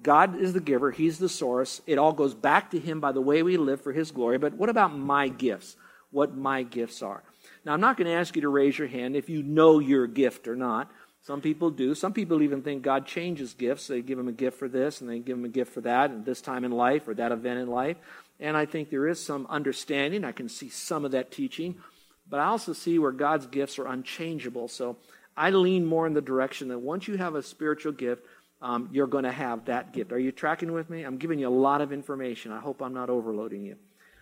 God 0.02 0.40
is 0.40 0.54
the 0.54 0.60
giver, 0.60 0.92
He's 0.92 1.20
the 1.20 1.30
source. 1.30 1.82
It 1.86 1.98
all 1.98 2.14
goes 2.14 2.34
back 2.34 2.72
to 2.72 2.80
Him 2.80 3.00
by 3.00 3.12
the 3.12 3.22
way 3.22 3.44
we 3.44 3.58
live 3.58 3.82
for 3.82 3.94
His 3.94 4.12
glory. 4.12 4.38
But 4.38 4.54
what 4.54 4.70
about 4.70 4.98
my 4.98 5.28
gifts? 5.28 5.76
What 6.12 6.36
my 6.36 6.64
gifts 6.64 7.02
are? 7.02 7.24
Now, 7.66 7.74
I'm 7.74 7.82
not 7.82 7.98
going 7.98 8.08
to 8.08 8.14
ask 8.14 8.36
you 8.36 8.42
to 8.44 8.50
raise 8.50 8.78
your 8.78 8.88
hand 8.88 9.16
if 9.16 9.30
you 9.30 9.44
know 9.44 9.80
your 9.80 10.08
gift 10.08 10.48
or 10.48 10.56
not. 10.56 10.92
Some 11.24 11.40
people 11.40 11.70
do. 11.72 11.96
Some 11.96 12.12
people 12.12 12.42
even 12.42 12.62
think 12.62 12.84
God 12.84 13.06
changes 13.06 13.54
gifts. 13.54 13.88
They 13.88 14.02
give 14.02 14.20
him 14.20 14.28
a 14.28 14.34
gift 14.34 14.60
for 14.60 14.68
this 14.68 15.00
and 15.00 15.10
they 15.10 15.20
give 15.20 15.38
him 15.38 15.46
a 15.46 15.50
gift 15.50 15.74
for 15.74 15.82
that 15.82 16.12
and 16.12 16.26
this 16.26 16.42
time 16.42 16.66
in 16.66 16.72
life 16.72 17.08
or 17.08 17.14
that 17.14 17.32
event 17.32 17.60
in 17.60 17.70
life. 17.70 17.96
And 18.42 18.58
I 18.58 18.66
think 18.66 18.90
there 18.90 19.08
is 19.08 19.24
some 19.24 19.48
understanding. 19.50 20.26
I 20.26 20.34
can 20.34 20.50
see 20.50 20.68
some 20.68 21.06
of 21.06 21.12
that 21.12 21.32
teaching. 21.32 21.76
But 22.30 22.42
I 22.42 22.46
also 22.46 22.74
see 22.74 23.00
where 23.00 23.14
God's 23.14 23.48
gifts 23.48 23.80
are 23.80 23.88
unchangeable. 23.88 24.68
So 24.68 24.98
I 25.38 25.52
lean 25.52 25.86
more 25.86 26.06
in 26.08 26.14
the 26.14 26.22
direction 26.22 26.68
that 26.70 26.80
once 26.80 27.08
you 27.08 27.16
have 27.16 27.36
a 27.36 27.44
spiritual 27.44 27.94
gift, 27.94 28.26
um, 28.62 28.90
you're 28.92 29.08
going 29.08 29.24
to 29.24 29.32
have 29.32 29.66
that 29.66 29.94
gift. 29.94 30.12
Are 30.12 30.20
you 30.20 30.34
tracking 30.34 30.74
with 30.74 30.90
me? 30.90 31.04
I'm 31.04 31.18
giving 31.18 31.40
you 31.40 31.48
a 31.48 31.50
lot 31.50 31.80
of 31.80 31.94
information. 31.94 32.52
I 32.52 32.60
hope 32.60 32.82
I'm 32.82 32.94
not 32.94 33.10
overloading 33.10 33.64
you. 33.64 33.78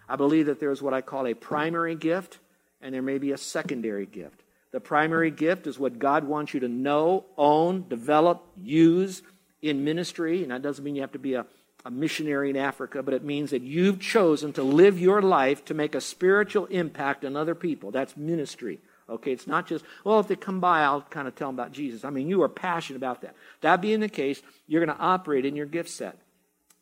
I 0.07 0.17
believe 0.17 0.45
that 0.47 0.59
there's 0.59 0.83
what 0.83 0.93
I 0.93 1.01
call 1.01 1.25
a 1.25 1.33
primary 1.33 1.95
gift 1.95 2.37
and 2.79 2.93
there 2.93 3.01
may 3.01 3.17
be 3.17 3.31
a 3.31 3.37
secondary 3.37 4.05
gift. 4.05 4.43
The 4.71 4.79
primary 4.79 5.31
gift 5.31 5.67
is 5.67 5.77
what 5.77 5.99
God 5.99 6.23
wants 6.23 6.53
you 6.53 6.61
to 6.61 6.67
know, 6.67 7.25
own, 7.37 7.87
develop, 7.89 8.45
use 8.61 9.21
in 9.61 9.83
ministry. 9.83 10.43
And 10.43 10.51
that 10.51 10.61
doesn't 10.61 10.83
mean 10.83 10.95
you 10.95 11.01
have 11.01 11.11
to 11.11 11.19
be 11.19 11.33
a, 11.33 11.45
a 11.85 11.91
missionary 11.91 12.49
in 12.49 12.57
Africa, 12.57 13.03
but 13.03 13.13
it 13.13 13.23
means 13.23 13.51
that 13.51 13.61
you've 13.61 13.99
chosen 13.99 14.53
to 14.53 14.63
live 14.63 14.99
your 14.99 15.21
life 15.21 15.65
to 15.65 15.73
make 15.73 15.93
a 15.93 16.01
spiritual 16.01 16.67
impact 16.67 17.25
on 17.25 17.35
other 17.35 17.55
people. 17.55 17.91
That's 17.91 18.15
ministry. 18.15 18.79
Okay, 19.09 19.33
it's 19.33 19.47
not 19.47 19.67
just, 19.67 19.83
well, 20.05 20.21
if 20.21 20.27
they 20.29 20.37
come 20.37 20.61
by, 20.61 20.83
I'll 20.83 21.01
kind 21.01 21.27
of 21.27 21.35
tell 21.35 21.49
them 21.49 21.59
about 21.59 21.73
Jesus. 21.73 22.05
I 22.05 22.09
mean, 22.11 22.29
you 22.29 22.41
are 22.43 22.49
passionate 22.49 22.95
about 22.95 23.21
that. 23.23 23.35
That 23.59 23.81
being 23.81 23.99
the 23.99 24.07
case, 24.07 24.41
you're 24.67 24.85
going 24.85 24.95
to 24.95 25.03
operate 25.03 25.45
in 25.45 25.57
your 25.57 25.65
gift 25.65 25.89
set. 25.89 26.17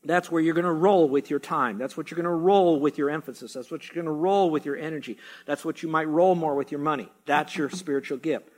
That's 0.04 0.32
where 0.32 0.42
you're 0.42 0.54
going 0.54 0.66
to 0.66 0.72
roll 0.72 1.10
with 1.10 1.30
your 1.30 1.40
time. 1.40 1.78
That's 1.78 1.98
what 1.98 2.10
you're 2.10 2.16
going 2.16 2.24
to 2.24 2.30
roll 2.30 2.80
with 2.80 2.98
your 2.98 3.10
emphasis. 3.10 3.54
That's 3.54 3.70
what 3.70 3.86
you're 3.86 3.96
going 3.96 4.06
to 4.06 4.12
roll 4.12 4.50
with 4.50 4.66
your 4.66 4.78
energy. 4.78 5.18
That's 5.46 5.66
what 5.66 5.84
you 5.84 5.90
might 5.90 6.08
roll 6.08 6.36
more 6.36 6.56
with 6.56 6.72
your 6.72 6.80
money. 6.80 7.12
That's 7.26 7.58
your 7.58 7.70
spiritual 7.70 8.18
gift. 8.18 8.50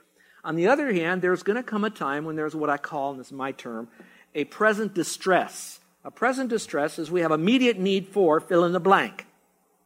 On 0.44 0.54
the 0.54 0.68
other 0.68 0.92
hand, 0.92 1.20
there's 1.20 1.42
going 1.42 1.56
to 1.56 1.62
come 1.62 1.84
a 1.84 1.90
time 1.90 2.24
when 2.24 2.36
there's 2.36 2.54
what 2.54 2.70
I 2.70 2.76
call, 2.76 3.10
and 3.10 3.20
this 3.20 3.28
is 3.28 3.32
my 3.32 3.52
term, 3.52 3.88
a 4.34 4.44
present 4.44 4.94
distress. 4.94 5.80
A 6.04 6.10
present 6.10 6.48
distress 6.48 6.98
is 6.98 7.10
we 7.10 7.20
have 7.20 7.30
immediate 7.32 7.78
need 7.78 8.08
for 8.08 8.40
fill 8.40 8.64
in 8.64 8.72
the 8.72 8.80
blank. 8.80 9.26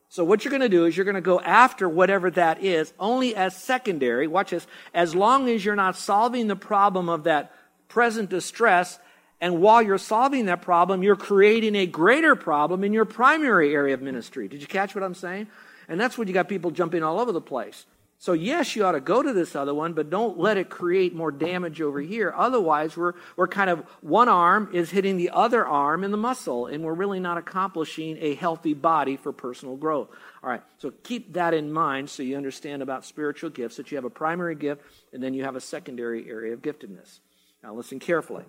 So 0.09 0.25
what 0.25 0.45
you're 0.45 0.51
going 0.51 0.63
to 0.63 0.69
do 0.69 0.85
is 0.85 0.97
you're 0.97 1.05
going 1.05 1.17
to 1.17 1.21
go 1.21 1.41
after 1.41 1.89
whatever 1.89 2.31
that 2.33 2.63
is 2.63 2.93
only 2.99 3.35
as 3.35 3.57
secondary. 3.57 4.27
Watch 4.27 4.51
this. 4.51 4.67
As 4.95 5.15
long 5.15 5.49
as 5.49 5.65
you're 5.65 5.75
not 5.75 5.97
solving 5.97 6.47
the 6.47 6.57
problem 6.57 7.09
of 7.09 7.25
that 7.25 7.53
present 7.89 8.31
distress 8.31 8.99
and 9.41 9.61
while 9.61 9.83
you're 9.83 9.99
solving 9.99 10.47
that 10.47 10.63
problem, 10.63 11.03
you're 11.03 11.17
creating 11.17 11.75
a 11.75 11.87
greater 11.87 12.35
problem 12.35 12.85
in 12.85 12.93
your 12.93 13.05
primary 13.05 13.75
area 13.75 13.95
of 13.95 14.01
ministry. 14.01 14.49
Did 14.49 14.63
you 14.63 14.67
catch 14.67 14.95
what 14.95 15.05
I'm 15.05 15.15
saying? 15.15 15.49
And 15.89 16.01
that's 16.01 16.17
when 16.17 16.27
you 16.27 16.35
got 16.35 16.49
people 16.49 16.71
jumping 16.71 17.03
all 17.03 17.21
over 17.21 17.33
the 17.33 17.41
place. 17.41 17.87
So, 18.19 18.33
yes, 18.33 18.75
you 18.75 18.85
ought 18.87 18.93
to 18.93 19.01
go 19.01 19.23
to 19.23 19.35
this 19.35 19.55
other 19.55 19.75
one, 19.75 19.93
but 19.93 20.09
don't 20.09 20.39
let 20.39 20.57
it 20.57 20.71
create 20.71 21.15
more 21.15 21.31
damage 21.31 21.83
over 21.83 22.01
here. 22.01 22.33
Otherwise, 22.35 22.97
we're, 22.97 23.13
we're 23.37 23.47
kind 23.47 23.69
of 23.69 23.81
one 24.01 24.31
arm 24.31 24.71
is 24.73 24.91
hitting 24.91 25.19
the 25.19 25.29
other 25.31 25.67
arm 25.67 26.03
in 26.03 26.13
the 26.13 26.17
muscle, 26.17 26.65
and 26.65 26.83
we're 26.83 26.95
really 26.95 27.21
not 27.21 27.37
accomplishing 27.37 28.17
a 28.19 28.35
healthy 28.35 28.73
body 28.73 29.19
for 29.19 29.33
personal 29.33 29.77
growth. 29.77 30.09
All 30.43 30.49
right, 30.49 30.63
so 30.79 30.93
keep 31.03 31.35
that 31.35 31.53
in 31.53 31.71
mind 31.71 32.09
so 32.09 32.23
you 32.23 32.39
understand 32.39 32.81
about 32.81 33.05
spiritual 33.05 33.51
gifts 33.51 33.77
that 33.77 33.91
you 33.91 33.99
have 33.99 34.07
a 34.07 34.11
primary 34.11 34.55
gift 34.55 34.83
and 35.13 35.23
then 35.23 35.35
you 35.35 35.45
have 35.45 35.55
a 35.55 35.61
secondary 35.61 36.27
area 36.27 36.55
of 36.55 36.63
giftedness. 36.63 37.19
Now, 37.63 37.75
listen 37.75 37.99
carefully. 37.99 38.45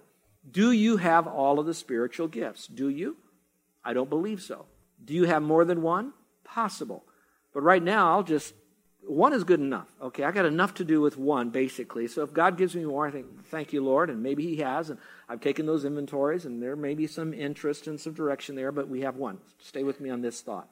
Do 0.50 0.72
you 0.72 0.98
have 0.98 1.28
all 1.28 1.60
of 1.60 1.66
the 1.66 1.74
spiritual 1.74 2.28
gifts? 2.28 2.68
Do 2.68 2.90
you? 2.90 3.18
I 3.84 3.94
don't 3.94 4.10
believe 4.10 4.42
so. 4.42 4.66
Do 5.04 5.14
you 5.14 5.26
have 5.26 5.42
more 5.42 5.66
than 5.66 5.82
one? 5.82 6.14
Possible. 6.44 7.04
But 7.54 7.62
right 7.62 7.84
now, 7.84 8.12
I'll 8.12 8.24
just, 8.24 8.54
one 9.06 9.34
is 9.34 9.44
good 9.44 9.60
enough. 9.60 9.88
Okay, 10.02 10.24
I 10.24 10.32
got 10.32 10.46
enough 10.46 10.74
to 10.76 10.84
do 10.84 11.02
with 11.02 11.18
one, 11.18 11.50
basically. 11.50 12.08
So 12.08 12.24
if 12.24 12.34
God 12.34 12.58
gives 12.58 12.76
me 12.76 12.86
more, 12.86 13.08
I 13.08 13.12
think, 13.12 13.48
thank 13.48 13.74
you, 13.74 13.84
Lord, 13.84 14.10
and 14.10 14.22
maybe 14.22 14.44
He 14.44 14.58
has. 14.58 14.90
And 14.90 15.00
I've 15.28 15.42
taken 15.42 15.66
those 15.66 15.86
inventories, 15.86 16.46
and 16.46 16.62
there 16.62 16.76
may 16.76 16.94
be 16.94 17.08
some 17.08 17.34
interest 17.34 17.88
and 17.88 18.00
some 18.00 18.14
direction 18.14 18.56
there, 18.56 18.72
but 18.72 18.90
we 18.90 19.02
have 19.02 19.16
one. 19.16 19.40
Stay 19.60 19.84
with 19.84 20.00
me 20.00 20.10
on 20.10 20.22
this 20.22 20.42
thought. 20.42 20.70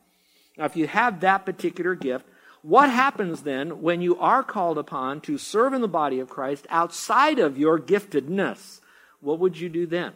Now, 0.57 0.65
if 0.65 0.75
you 0.75 0.87
have 0.87 1.19
that 1.19 1.45
particular 1.45 1.95
gift, 1.95 2.25
what 2.61 2.89
happens 2.89 3.43
then 3.43 3.81
when 3.81 4.01
you 4.01 4.17
are 4.19 4.43
called 4.43 4.77
upon 4.77 5.21
to 5.21 5.37
serve 5.37 5.73
in 5.73 5.81
the 5.81 5.87
body 5.87 6.19
of 6.19 6.29
Christ 6.29 6.65
outside 6.69 7.39
of 7.39 7.57
your 7.57 7.79
giftedness? 7.79 8.79
What 9.21 9.39
would 9.39 9.59
you 9.59 9.69
do 9.69 9.85
then? 9.85 10.13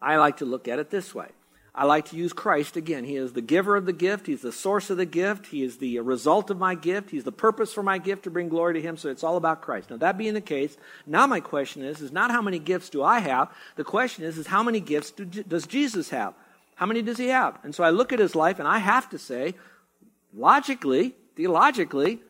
I 0.00 0.16
like 0.16 0.38
to 0.38 0.44
look 0.44 0.68
at 0.68 0.78
it 0.78 0.90
this 0.90 1.14
way. 1.14 1.28
I 1.78 1.84
like 1.84 2.06
to 2.06 2.16
use 2.16 2.32
Christ 2.32 2.76
again. 2.76 3.04
He 3.04 3.14
is 3.14 3.34
the 3.34 3.40
giver 3.40 3.76
of 3.76 3.86
the 3.86 3.92
gift. 3.92 4.26
He's 4.26 4.42
the 4.42 4.50
source 4.50 4.90
of 4.90 4.96
the 4.96 5.06
gift. 5.06 5.46
He 5.46 5.62
is 5.62 5.78
the 5.78 6.00
result 6.00 6.50
of 6.50 6.58
my 6.58 6.74
gift. 6.74 7.10
He's 7.10 7.22
the 7.22 7.30
purpose 7.30 7.72
for 7.72 7.84
my 7.84 7.98
gift 7.98 8.24
to 8.24 8.30
bring 8.30 8.48
glory 8.48 8.74
to 8.74 8.80
Him. 8.80 8.96
So 8.96 9.10
it's 9.10 9.22
all 9.22 9.36
about 9.36 9.62
Christ. 9.62 9.90
Now, 9.90 9.96
that 9.98 10.18
being 10.18 10.34
the 10.34 10.40
case, 10.40 10.76
now 11.06 11.28
my 11.28 11.38
question 11.38 11.84
is, 11.84 12.00
is 12.00 12.10
not 12.10 12.32
how 12.32 12.42
many 12.42 12.58
gifts 12.58 12.90
do 12.90 13.04
I 13.04 13.20
have? 13.20 13.52
The 13.76 13.84
question 13.84 14.24
is, 14.24 14.38
is 14.38 14.48
how 14.48 14.64
many 14.64 14.80
gifts 14.80 15.12
do, 15.12 15.24
does 15.24 15.68
Jesus 15.68 16.10
have? 16.10 16.34
How 16.74 16.86
many 16.86 17.00
does 17.00 17.16
He 17.16 17.28
have? 17.28 17.56
And 17.62 17.72
so 17.72 17.84
I 17.84 17.90
look 17.90 18.12
at 18.12 18.18
His 18.18 18.34
life 18.34 18.58
and 18.58 18.66
I 18.66 18.78
have 18.78 19.08
to 19.10 19.18
say, 19.18 19.54
logically, 20.34 21.14
theologically, 21.36 22.20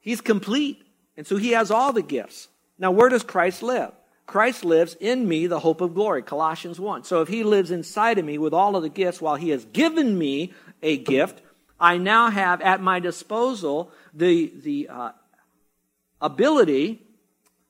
He's 0.00 0.22
complete. 0.22 0.82
And 1.18 1.26
so 1.26 1.36
He 1.36 1.50
has 1.50 1.70
all 1.70 1.92
the 1.92 2.02
gifts. 2.02 2.48
Now, 2.78 2.92
where 2.92 3.10
does 3.10 3.24
Christ 3.24 3.62
live? 3.62 3.92
Christ 4.26 4.64
lives 4.64 4.96
in 4.98 5.28
me, 5.28 5.46
the 5.46 5.60
hope 5.60 5.80
of 5.80 5.94
glory, 5.94 6.22
Colossians 6.22 6.80
1. 6.80 7.04
So 7.04 7.22
if 7.22 7.28
he 7.28 7.44
lives 7.44 7.70
inside 7.70 8.18
of 8.18 8.24
me 8.24 8.38
with 8.38 8.52
all 8.52 8.74
of 8.74 8.82
the 8.82 8.88
gifts 8.88 9.20
while 9.20 9.36
he 9.36 9.50
has 9.50 9.64
given 9.66 10.18
me 10.18 10.52
a 10.82 10.96
gift, 10.96 11.40
I 11.78 11.98
now 11.98 12.30
have 12.30 12.60
at 12.60 12.80
my 12.80 12.98
disposal 12.98 13.92
the, 14.12 14.52
the 14.62 14.88
uh, 14.88 15.12
ability 16.20 17.02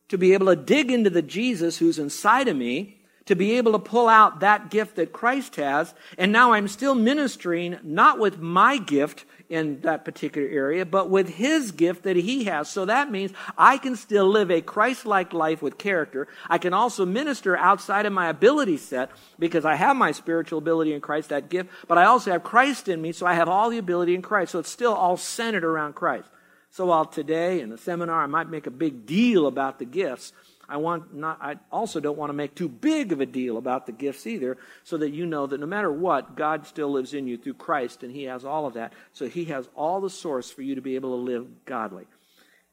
to 0.09 0.17
be 0.17 0.33
able 0.33 0.47
to 0.47 0.57
dig 0.57 0.91
into 0.91 1.11
the 1.11 1.23
Jesus 1.23 1.79
who's 1.79 1.99
inside 1.99 2.49
of 2.49 2.57
me, 2.57 3.03
to 3.27 3.35
be 3.35 3.59
able 3.59 3.73
to 3.73 3.79
pull 3.79 4.09
out 4.09 4.41
that 4.41 4.71
gift 4.71 4.97
that 4.97 5.13
Christ 5.13 5.57
has. 5.57 5.93
And 6.17 6.33
now 6.33 6.53
I'm 6.53 6.69
still 6.69 6.95
ministering 6.95 7.79
not 7.83 8.19
with 8.19 8.39
my 8.39 8.79
gift, 8.79 9.25
in 9.49 9.81
that 9.83 10.05
particular 10.05 10.49
area, 10.49 10.85
but 10.85 11.09
with 11.09 11.29
his 11.29 11.71
gift 11.71 12.03
that 12.03 12.17
he 12.17 12.45
has. 12.45 12.69
So 12.69 12.85
that 12.87 13.11
means 13.11 13.33
I 13.57 13.79
can 13.79 13.97
still 13.97 14.29
live 14.29 14.51
a 14.51 14.61
Christ 14.61 15.07
like 15.07 15.33
life 15.33 15.63
with 15.63 15.79
character. 15.79 16.27
I 16.49 16.59
can 16.59 16.75
also 16.75 17.07
minister 17.07 17.57
outside 17.57 18.07
of 18.07 18.13
my 18.13 18.29
ability 18.29 18.77
set 18.77 19.11
because 19.39 19.65
I 19.65 19.77
have 19.77 19.97
my 19.97 20.13
spiritual 20.13 20.59
ability 20.59 20.93
in 20.93 21.01
Christ, 21.01 21.29
that 21.29 21.49
gift, 21.49 21.71
but 21.87 21.99
I 21.99 22.07
also 22.07 22.33
have 22.33 22.43
Christ 22.43 22.89
in 22.89 23.01
me, 23.01 23.13
so 23.13 23.27
I 23.27 23.35
have 23.35 23.49
all 23.49 23.71
the 23.71 23.79
ability 23.79 24.15
in 24.15 24.23
Christ. 24.23 24.53
So 24.53 24.59
it's 24.59 24.71
still 24.71 24.95
all 24.95 25.17
centered 25.17 25.65
around 25.65 25.95
Christ. 25.95 26.29
So 26.71 26.87
while 26.87 27.07
today 27.07 27.61
in 27.61 27.71
the 27.71 27.79
seminar 27.79 28.23
I 28.23 28.27
might 28.27 28.51
make 28.51 28.67
a 28.67 28.71
big 28.71 29.07
deal 29.07 29.47
about 29.47 29.79
the 29.79 29.85
gifts, 29.85 30.33
I 30.69 30.79
want 30.79 31.15
not 31.15 31.39
I 31.41 31.57
also 31.71 32.01
don't 32.01 32.19
want 32.19 32.31
to 32.31 32.35
make 32.35 32.55
too 32.55 32.69
big 32.69 33.13
of 33.13 33.21
a 33.21 33.27
deal 33.27 33.57
about 33.57 33.87
the 33.87 33.93
gifts 33.93 34.27
either, 34.27 34.59
so 34.85 34.97
that 34.99 35.11
you 35.11 35.27
know 35.27 35.47
that 35.47 35.61
no 35.61 35.67
matter 35.67 35.93
what, 35.93 36.37
God 36.37 36.67
still 36.67 36.91
lives 36.91 37.15
in 37.15 37.27
you 37.27 37.37
through 37.37 37.55
Christ 37.55 38.03
and 38.03 38.13
he 38.13 38.25
has 38.25 38.45
all 38.45 38.67
of 38.67 38.75
that. 38.75 38.93
So 39.13 39.29
he 39.29 39.47
has 39.47 39.69
all 39.75 40.01
the 40.01 40.11
source 40.11 40.51
for 40.51 40.63
you 40.63 40.75
to 40.75 40.81
be 40.81 40.97
able 40.97 41.11
to 41.11 41.23
live 41.23 41.65
godly. 41.65 42.07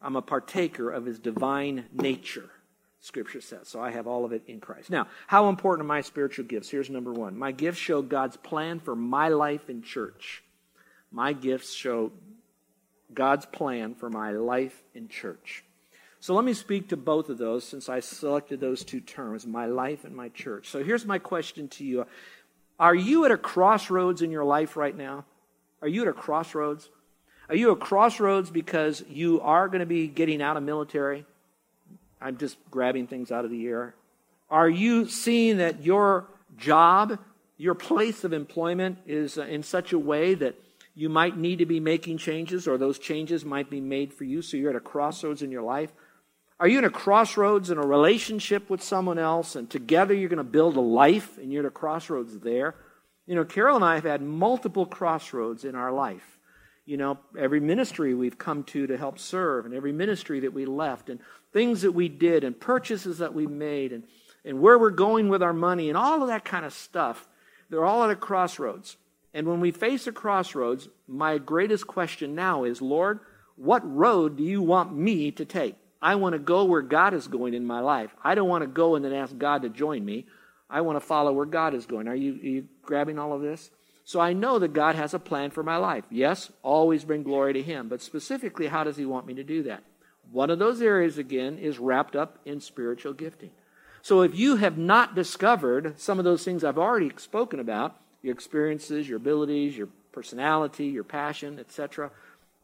I'm 0.02 0.16
a 0.16 0.22
partaker 0.22 0.90
of 0.92 1.06
his 1.06 1.20
divine 1.20 1.86
nature. 1.94 2.50
Scripture 3.00 3.42
says. 3.42 3.68
So 3.68 3.82
I 3.82 3.92
have 3.92 4.08
all 4.08 4.24
of 4.24 4.32
it 4.32 4.44
in 4.48 4.62
Christ. 4.62 4.90
Now, 4.90 5.08
how 5.28 5.50
important 5.50 5.86
are 5.86 5.88
my 5.88 6.02
spiritual 6.02 6.46
gifts? 6.46 6.70
Here's 6.70 6.90
number 6.90 7.12
one. 7.12 7.38
My 7.38 7.52
gifts 7.52 7.78
show 7.78 8.02
God's 8.02 8.38
plan 8.38 8.80
for 8.80 8.96
my 8.96 9.28
life 9.28 9.70
in 9.70 9.82
church. 9.82 10.42
My 11.12 11.34
gifts 11.34 11.74
show 11.74 12.14
God's 13.14 13.46
plan 13.46 13.94
for 13.94 14.10
my 14.10 14.32
life 14.32 14.82
in 14.94 15.10
church. 15.10 15.66
So 16.24 16.34
let 16.36 16.46
me 16.46 16.54
speak 16.54 16.88
to 16.88 16.96
both 16.96 17.28
of 17.28 17.38
those 17.38 17.66
since 17.66 17.90
I 17.90 18.00
selected 18.00 18.62
those 18.62 18.86
two 18.86 19.02
terms, 19.02 19.46
my 19.46 19.66
life 19.66 20.06
and 20.06 20.16
my 20.16 20.30
church. 20.30 20.70
So 20.70 20.82
here's 20.82 21.06
my 21.06 21.20
question 21.20 21.68
to 21.68 21.84
you 21.84 22.06
Are 22.80 22.96
you 22.96 23.26
at 23.26 23.32
a 23.32 23.38
crossroads 23.38 24.22
in 24.22 24.32
your 24.32 24.46
life 24.46 24.78
right 24.78 24.96
now? 24.96 25.26
Are 25.82 25.88
you 25.90 26.04
at 26.04 26.08
a 26.08 26.14
crossroads? 26.14 26.90
Are 27.50 27.56
you 27.58 27.72
at 27.72 27.74
a 27.74 27.82
crossroads 27.82 28.50
because 28.50 29.04
you 29.10 29.42
are 29.42 29.68
going 29.68 29.82
to 29.82 29.86
be 29.86 30.08
getting 30.08 30.42
out 30.42 30.56
of 30.56 30.64
military? 30.64 31.26
I'm 32.22 32.38
just 32.38 32.56
grabbing 32.72 33.08
things 33.08 33.30
out 33.30 33.44
of 33.44 33.52
the 33.52 33.68
air. 33.68 33.94
Are 34.50 34.70
you 34.70 35.10
seeing 35.10 35.58
that 35.58 35.84
your 35.84 36.28
job, 36.56 37.20
your 37.58 37.76
place 37.76 38.24
of 38.24 38.32
employment 38.32 39.00
is 39.06 39.38
uh, 39.38 39.42
in 39.42 39.62
such 39.62 39.92
a 39.92 40.00
way 40.00 40.36
that 40.36 40.56
you 40.96 41.10
might 41.10 41.36
need 41.36 41.58
to 41.58 41.66
be 41.66 41.82
making 41.82 42.18
changes 42.18 42.66
or 42.66 42.78
those 42.78 42.98
changes 42.98 43.44
might 43.44 43.70
be 43.70 43.82
made 43.82 44.14
for 44.14 44.24
you 44.24 44.42
so 44.42 44.56
you're 44.56 44.70
at 44.70 44.78
a 44.78 44.80
crossroads 44.80 45.42
in 45.42 45.52
your 45.52 45.64
life? 45.64 45.92
Are 46.63 46.69
you 46.69 46.78
in 46.78 46.86
a 46.86 46.89
crossroads 46.89 47.71
in 47.71 47.78
a 47.78 47.86
relationship 47.86 48.69
with 48.69 48.82
someone 48.82 49.19
else 49.19 49.58
and 49.58 49.69
together 49.69 50.13
you're 50.13 50.30
going 50.30 50.38
to 50.38 50.45
build 50.45 50.78
a 50.78 50.80
life 50.80 51.38
and 51.38 51.52
you're 51.52 51.63
at 51.63 51.67
a 51.67 51.69
crossroads 51.69 52.39
there? 52.39 52.76
You 53.28 53.36
know, 53.36 53.43
Carol 53.43 53.76
and 53.76 53.84
I 53.84 53.95
have 53.95 54.06
had 54.06 54.21
multiple 54.21 54.86
crossroads 54.86 55.65
in 55.65 55.76
our 55.76 55.91
life. 55.91 56.39
You 56.86 56.95
know, 56.95 57.19
every 57.38 57.60
ministry 57.60 58.13
we've 58.13 58.38
come 58.38 58.63
to 58.63 58.88
to 58.88 58.95
help 58.95 59.19
serve 59.19 59.65
and 59.65 59.73
every 59.73 59.91
ministry 59.91 60.39
that 60.39 60.54
we 60.54 60.65
left 60.65 61.10
and 61.10 61.19
things 61.52 61.82
that 61.82 61.91
we 61.91 62.08
did 62.08 62.45
and 62.45 62.58
purchases 62.58 63.17
that 63.17 63.34
we 63.34 63.45
made 63.45 63.91
and, 63.91 64.06
and 64.45 64.62
where 64.62 64.80
we're 64.80 64.89
going 64.91 65.28
with 65.28 65.43
our 65.43 65.52
money 65.52 65.89
and 65.89 65.97
all 65.97 66.21
of 66.21 66.30
that 66.30 66.45
kind 66.45 66.63
of 66.63 66.71
stuff. 66.71 67.28
They're 67.69 67.84
all 67.84 68.06
at 68.06 68.10
a 68.10 68.15
crossroads. 68.15 68.95
And 69.34 69.49
when 69.49 69.60
we 69.60 69.71
face 69.71 70.08
a 70.08 70.13
crossroads, 70.13 70.88
my 71.10 71.39
greatest 71.39 71.88
question 71.88 72.36
now 72.36 72.63
is, 72.63 72.82
Lord, 72.82 73.19
what 73.58 73.82
road 73.86 74.38
do 74.38 74.43
you 74.43 74.62
want 74.62 74.95
me 74.95 75.30
to 75.32 75.43
take? 75.43 75.76
I 76.04 76.16
want 76.16 76.34
to 76.34 76.39
go 76.39 76.66
where 76.66 76.82
God 76.82 77.13
is 77.13 77.30
going 77.30 77.54
in 77.54 77.66
my 77.66 77.80
life. 77.80 78.13
I 78.22 78.36
don't 78.36 78.50
want 78.50 78.63
to 78.63 78.68
go 78.68 78.96
and 78.96 79.06
then 79.06 79.13
ask 79.13 79.38
God 79.38 79.62
to 79.62 79.70
join 79.70 80.04
me. 80.04 80.26
I 80.70 80.82
want 80.82 80.98
to 80.98 81.06
follow 81.06 81.32
where 81.32 81.46
God 81.46 81.74
is 81.74 81.86
going. 81.86 82.10
Are 82.10 82.16
you, 82.16 82.34
are 82.34 82.46
you 82.46 82.68
grabbing 82.82 83.18
all 83.18 83.32
of 83.32 83.42
this? 83.42 83.72
So 84.04 84.20
I 84.20 84.34
know 84.34 84.60
that 84.60 84.74
God 84.74 84.96
has 84.96 85.13
a 85.13 85.20
plan 85.20 85.50
for 85.50 85.63
my 85.63 85.78
life. 85.78 86.04
Yes, 86.10 86.52
always 86.62 87.06
bring 87.06 87.24
glory 87.24 87.54
to 87.54 87.62
Him. 87.62 87.88
But 87.88 88.02
specifically, 88.02 88.68
how 88.68 88.84
does 88.84 88.98
He 88.98 89.06
want 89.06 89.26
me 89.26 89.34
to 89.36 89.46
do 89.46 89.63
that? 89.63 89.82
One 90.30 90.50
of 90.50 90.60
those 90.60 90.82
areas, 90.82 91.18
again, 91.18 91.58
is 91.58 91.80
wrapped 91.80 92.18
up 92.18 92.38
in 92.44 92.60
spiritual 92.60 93.13
gifting. 93.13 93.52
So 94.02 94.24
if 94.24 94.38
you 94.38 94.58
have 94.58 94.78
not 94.78 95.16
discovered 95.16 95.98
some 95.98 96.20
of 96.20 96.26
those 96.26 96.44
things 96.44 96.66
I've 96.66 96.78
already 96.78 97.12
spoken 97.16 97.62
about, 97.62 97.96
your 98.22 98.34
experiences, 98.34 99.08
your 99.08 99.18
abilities, 99.18 99.78
your 99.78 99.88
personality, 100.12 100.88
your 100.88 101.06
passion, 101.06 101.60
etc., 101.60 102.12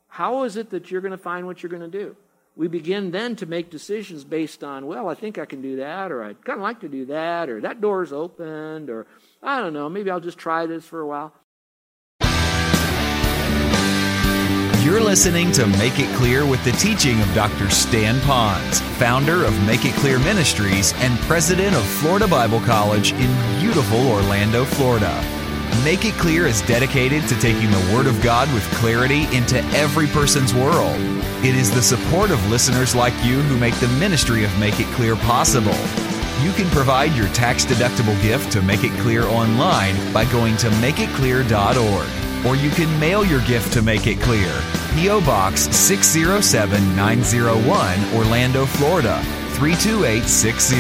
how 0.10 0.44
is 0.44 0.58
it 0.58 0.72
that 0.72 0.92
you're 0.92 1.00
going 1.00 1.12
to 1.12 1.18
find 1.18 1.46
what 1.46 1.64
you're 1.64 1.70
going 1.70 1.90
to 1.90 2.00
do? 2.00 2.18
We 2.60 2.68
begin 2.68 3.12
then 3.12 3.38
to 3.38 3.46
make 3.46 3.70
decisions 3.70 4.26
based 4.26 4.66
on, 4.66 4.86
well, 4.86 5.08
I 5.08 5.14
think 5.14 5.38
I 5.38 5.46
can 5.46 5.62
do 5.62 5.78
that, 5.78 6.12
or 6.12 6.22
I'd 6.22 6.44
kind 6.44 6.60
of 6.60 6.62
like 6.64 6.82
to 6.82 6.90
do 6.90 7.06
that, 7.06 7.50
or 7.50 7.62
that 7.62 7.80
door's 7.80 8.12
opened, 8.12 8.90
or 8.90 9.08
I 9.42 9.62
don't 9.62 9.72
know, 9.72 9.88
maybe 9.88 10.12
I'll 10.12 10.20
just 10.20 10.38
try 10.38 10.66
this 10.66 10.84
for 10.84 11.00
a 11.00 11.08
while. 11.08 11.34
You're 14.84 15.00
listening 15.00 15.54
to 15.54 15.68
Make 15.68 16.00
It 16.00 16.14
Clear 16.18 16.46
with 16.46 16.62
the 16.66 16.74
teaching 16.74 17.22
of 17.22 17.34
Dr. 17.34 17.70
Stan 17.70 18.20
Ponz, 18.28 18.82
founder 18.98 19.46
of 19.46 19.66
Make 19.66 19.86
It 19.86 19.94
Clear 19.94 20.20
Ministries 20.20 20.92
and 20.98 21.18
president 21.20 21.78
of 21.78 21.86
Florida 21.86 22.28
Bible 22.28 22.60
College 22.60 23.14
in 23.14 23.62
beautiful 23.62 24.06
Orlando, 24.06 24.66
Florida. 24.66 25.16
Make 25.86 26.04
It 26.04 26.16
Clear 26.16 26.46
is 26.46 26.62
dedicated 26.64 27.26
to 27.30 27.40
taking 27.40 27.72
the 27.72 27.94
Word 27.96 28.06
of 28.06 28.22
God 28.22 28.54
with 28.54 28.70
clarity 28.74 29.34
into 29.34 29.64
every 29.76 30.08
person's 30.08 30.54
world. 30.54 31.19
It 31.42 31.56
is 31.56 31.72
the 31.72 31.82
support 31.82 32.32
of 32.32 32.50
listeners 32.50 32.94
like 32.94 33.14
you 33.24 33.42
who 33.42 33.58
make 33.58 33.74
the 33.76 33.88
ministry 33.98 34.44
of 34.44 34.60
Make 34.60 34.82
It 34.82 34.88
Clear 34.88 35.16
possible. 35.16 35.72
You 36.44 36.52
can 36.52 36.70
provide 36.70 37.14
your 37.14 37.30
tax 37.30 37.66
deductible 37.66 38.22
gift 38.22 38.52
to 38.52 38.62
Make 38.62 38.84
It 38.84 38.92
Clear 39.00 39.24
online 39.24 39.96
by 40.12 40.26
going 40.26 40.58
to 40.58 40.68
makeitclear.org 40.68 42.46
or 42.46 42.58
you 42.58 42.70
can 42.72 43.00
mail 43.00 43.24
your 43.26 43.40
gift 43.48 43.72
to 43.74 43.82
Make 43.82 44.06
It 44.06 44.20
Clear. 44.20 44.52
P.O. 44.96 45.22
Box 45.22 45.70
607901, 45.76 48.16
Orlando, 48.16 48.66
Florida 48.66 49.22
32860. 49.54 50.76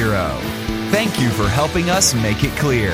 Thank 0.91 1.21
you 1.21 1.29
for 1.29 1.47
helping 1.47 1.89
us 1.89 2.13
make 2.15 2.43
it 2.43 2.51
clear. 2.57 2.93